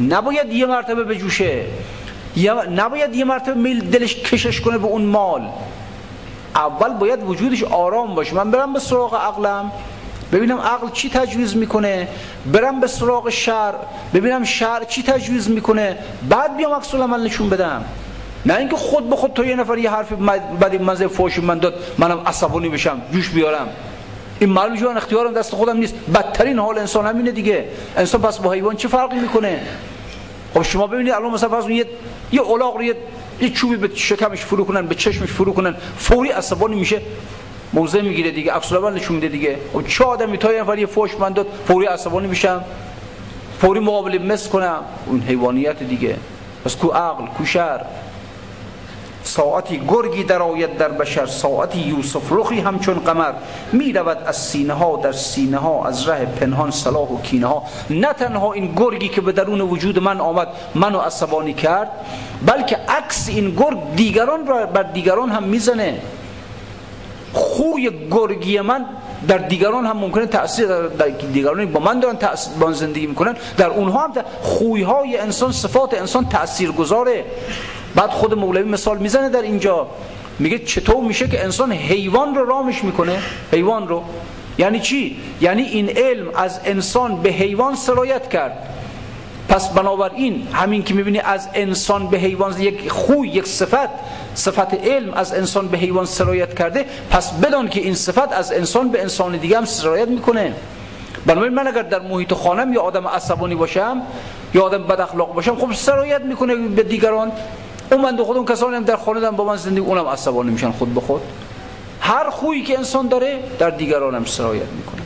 [0.09, 1.65] نباید یه مرتبه بجوشه
[2.76, 5.49] نباید یه مرتبه میل دلش کشش کنه به اون مال.
[6.55, 8.36] اول باید وجودش آرام باشه.
[8.36, 9.72] من برم به سراغ عقلم
[10.32, 12.07] ببینم عقل چی تجویز می‌کنه.
[12.51, 13.74] برم به سراغ شر
[14.13, 15.97] ببینم شر چی تجویز می‌کنه.
[16.30, 17.86] بعد بیام عکس عمل نشون بدم.
[18.47, 20.13] نه اینکه خود به خود تو یه نفر یه حرف
[20.59, 23.67] بعد مزه فوش من داد منم عصبانی بشم جوش بیارم.
[24.39, 25.95] این معلوم جوان اختیارم دست خودم نیست.
[26.15, 27.65] بدترین حال انسان همینه دیگه.
[27.97, 29.61] انسان پس با حیوان چه فرقی می‌کنه؟
[30.53, 31.85] خب شما ببینید الان مثلا فرض یه
[32.31, 32.95] یه الاغ رو یه
[33.41, 37.01] یه چوبی به شکمش فرو کنن به چشمش فرو کنن فوری عصبانی میشه
[37.73, 39.57] موضع می‌گیره دیگه عکس نشون میده دیگه.
[39.73, 42.63] و خب چه آدمی تا یه نفر یه فوش من داد فوری عصبانی میشم؟
[43.61, 46.15] فوری مقابل مس کنم؟ اون حیوانیت دیگه.
[46.65, 47.85] پس کو عقل کو شر.
[49.28, 53.34] ساعتی گرگی در آید در بشر ساعتی یوسف رخی همچون قمر.
[53.71, 57.63] می رود از سینه ها در سینه ها از ره پنهان صلاح و کینه ها.
[57.89, 61.91] نه تنها این گرگی که به درون وجود من آمد منو عصبانی کرد
[62.45, 66.01] بلکه عکس این گرگ دیگران را بر دیگران هم می‌زنه.
[67.34, 68.86] خوی گرگی من
[69.28, 73.36] در دیگران هم ممکنه تاثیر در دیگرانی با من دارن تاثیر با زندگی می‌کنن.
[73.57, 77.25] در اونها هم خوی های انسان صفات انسان تاثیر گذاره
[77.97, 79.87] بعد خود مولوی مثال می‌زنه در اینجا.
[80.39, 83.17] میگه چطور میشه که انسان حیوان رو رامش می‌کنه؟
[83.51, 84.03] حیوان رو.
[84.57, 88.53] یعنی چی؟ یعنی این علم از انسان به حیوان سرایت کرد.
[89.49, 93.89] پس بنابراین همین که می‌بینی از انسان به حیوان یک خوی یک صفت
[94.35, 98.89] صفت علم از انسان به حیوان سرایت کرده پس بدان که این صفت از انسان
[98.89, 100.53] به انسان دیگه هم سرایت می‌کنه.
[101.25, 104.01] بنابراین من اگر در محیط خانم یا آدم عصبانی باشم
[104.53, 107.31] یا آدم بد اخلاق باشم خب سرایت می‌کنه به دیگران.
[107.91, 110.93] اون من خود اون کسانی هم در خانه با من زندگی اونم عصبانی میشن خود
[110.93, 111.21] به خود.
[112.01, 115.01] هر خویی که انسان داره در دیگران هم سرایت می‌کنه.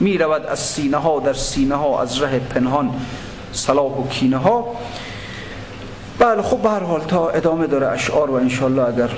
[0.00, 2.90] می‌رود از سینه ها در سینه ها از ره پنهان
[3.52, 4.66] صلاح و کینه ها
[6.18, 9.10] بله خب به هر حال تا ادامه داره اشعار و انشالله اگر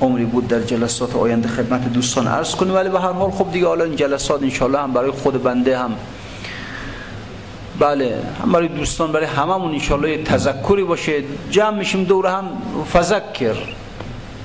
[0.00, 2.74] عمری بود در جلسات آینده خدمت دوستان عرض کنیم.
[2.74, 5.94] ولی به هر حال خب دیگه حالا این جلسات انشالله هم برای خود بنده هم
[7.78, 11.22] بله هم برای دوستان برای هممون انشالله تذکری باشه.
[11.50, 12.44] جمع میشیم دور هم
[12.92, 13.56] فذکر.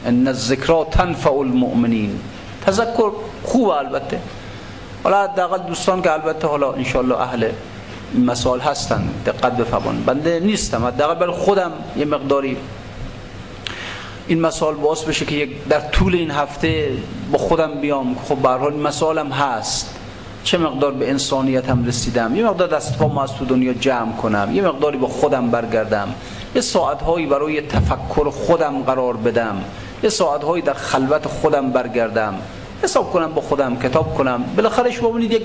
[0.05, 2.19] ان الذکرا تنفع المؤمنین.
[2.65, 3.11] تذکر
[3.43, 4.19] خوب البته.
[5.03, 7.49] حالا حداقل دوستان که البته حالا انشالله اهل
[8.25, 12.57] مسائل هستن دقت بفرمان بنده نیستم حداقل برای خودم یه مقداری
[14.27, 16.91] این مسائل باعث بشه که در طول این هفته
[17.31, 18.15] با خودم بیام.
[18.29, 19.95] خب به هر حال مسائلم هست.
[20.43, 24.49] چه مقدار به انسانیت هم رسیدم؟ یه مقدار دست پا از تو دنیا جمع کنم.
[24.53, 26.07] یه مقداری با خودم برگردم.
[26.55, 29.63] یه ساعتهایی برای تفکر خودم قرار بدم.
[30.03, 32.33] یه ساعتهایی در خلوت خودم برگردم.
[32.83, 34.43] حساب کنم با خودم کتاب کنم.
[34.55, 35.43] بالاخره شما ببینید یک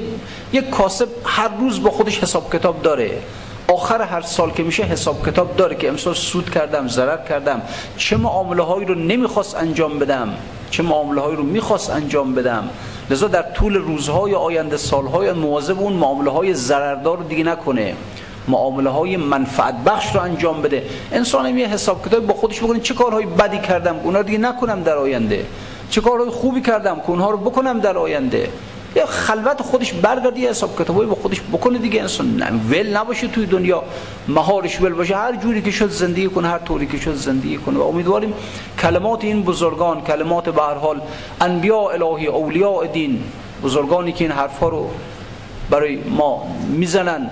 [0.52, 3.18] یک کاسب هر روز با خودش حساب کتاب داره.
[3.68, 7.62] آخر هر سال که میشه حساب کتاب داره که امسال سود کردم ضرر کردم.
[7.96, 10.34] چه معامله هایی رو نمی‌خواست انجام بدم؟
[10.70, 12.68] چه معامله هایی رو می‌خواست انجام بدم؟
[13.10, 17.94] لذا در طول روزهای آینده سالهای مواظب اون معامله های ضرردار رو دیگه نکنه.
[18.48, 20.82] معامله های منفعت بخش رو انجام بده.
[21.12, 24.96] انسان یه حساب کتاب با خودش بکنه چه کارهای بدی کردم؟ اونا دیگه نکنم در
[24.96, 25.46] آینده.
[25.90, 28.48] چه کارهای خوبی کردم که اونها رو بکنم در آینده؟
[28.96, 32.00] یه خلوت خودش برگردی حساب کتابی با خودش بکنه دیگه.
[32.00, 33.82] انسان ول نباشه توی دنیا.
[34.28, 35.16] مهارش ول باشه.
[35.16, 37.78] هر جوری که شد زندگی کنه هر طوری که شد زندگی کنه.
[37.78, 38.32] و امیدواریم
[38.82, 41.00] کلمات این بزرگان کلمات به هر حال
[41.40, 43.22] انبیاء الهی اولیاء دین
[43.62, 44.90] بزرگانی که این حرفا رو
[45.70, 47.30] برای ما می‌زنن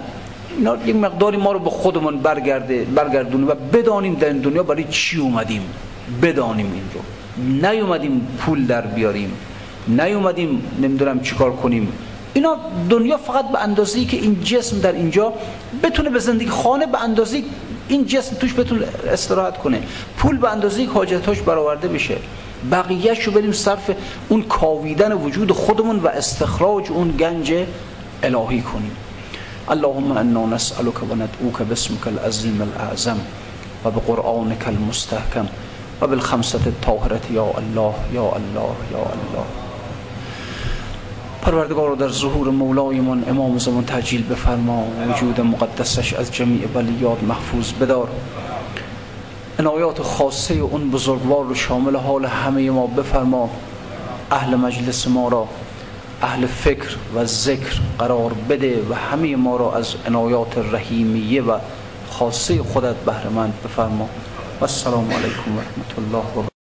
[0.57, 4.85] اینا یک مقداری ما رو به خودمون برگرده برگردونه و بدانیم در این دنیا برای
[4.85, 5.63] چی اومدیم.
[6.23, 7.01] بدانیم این رو
[7.69, 9.33] نیومدیم پول در بیاریم.
[9.89, 11.93] نیومدیم نمی‌دونم چیکار کنیم.
[12.35, 12.57] اینا
[12.91, 15.33] دنیا فقط به اندازه‌ای که این جسم در اینجا
[15.83, 17.45] بتونه به زندگی خانه به اندازه‌ای
[17.89, 19.83] این جسم توش بتونه استراحت کنه.
[20.19, 22.17] پول به اندازه‌ای که حاجتاش برآورده بشه.
[22.73, 23.91] بقیه‌اش رو بریم صرف
[24.29, 27.55] اون کاویدن وجود خودمون و استخراج اون گنج
[28.23, 28.97] الهی کنیم.
[29.69, 33.19] اللهم انا نسألك و باسمك العظیم الاعظم
[33.85, 35.47] و بقرآنك المستحکم
[36.01, 39.66] و بالخمسة الطاهرة یا الله یا الله یا الله.
[41.47, 44.87] پروردگار در ظهور مولایمان امام زمان تجلیل بفرما.
[45.09, 48.09] وجود مقدسش از جمیع بلیات محفوظ بدار.
[49.59, 53.51] عنایات خاصه اون بزرگوار رو شامل حال همه ما بفرما.
[54.31, 55.49] اهل مجلس ما را
[56.23, 61.59] اهل فکر و ذکر قرار بده و همه ما را از عنایات رحیمیه و
[62.11, 64.09] خاصه خودت بهره مند بفرما.
[64.61, 66.56] و السلام علیکم و رحمت الله و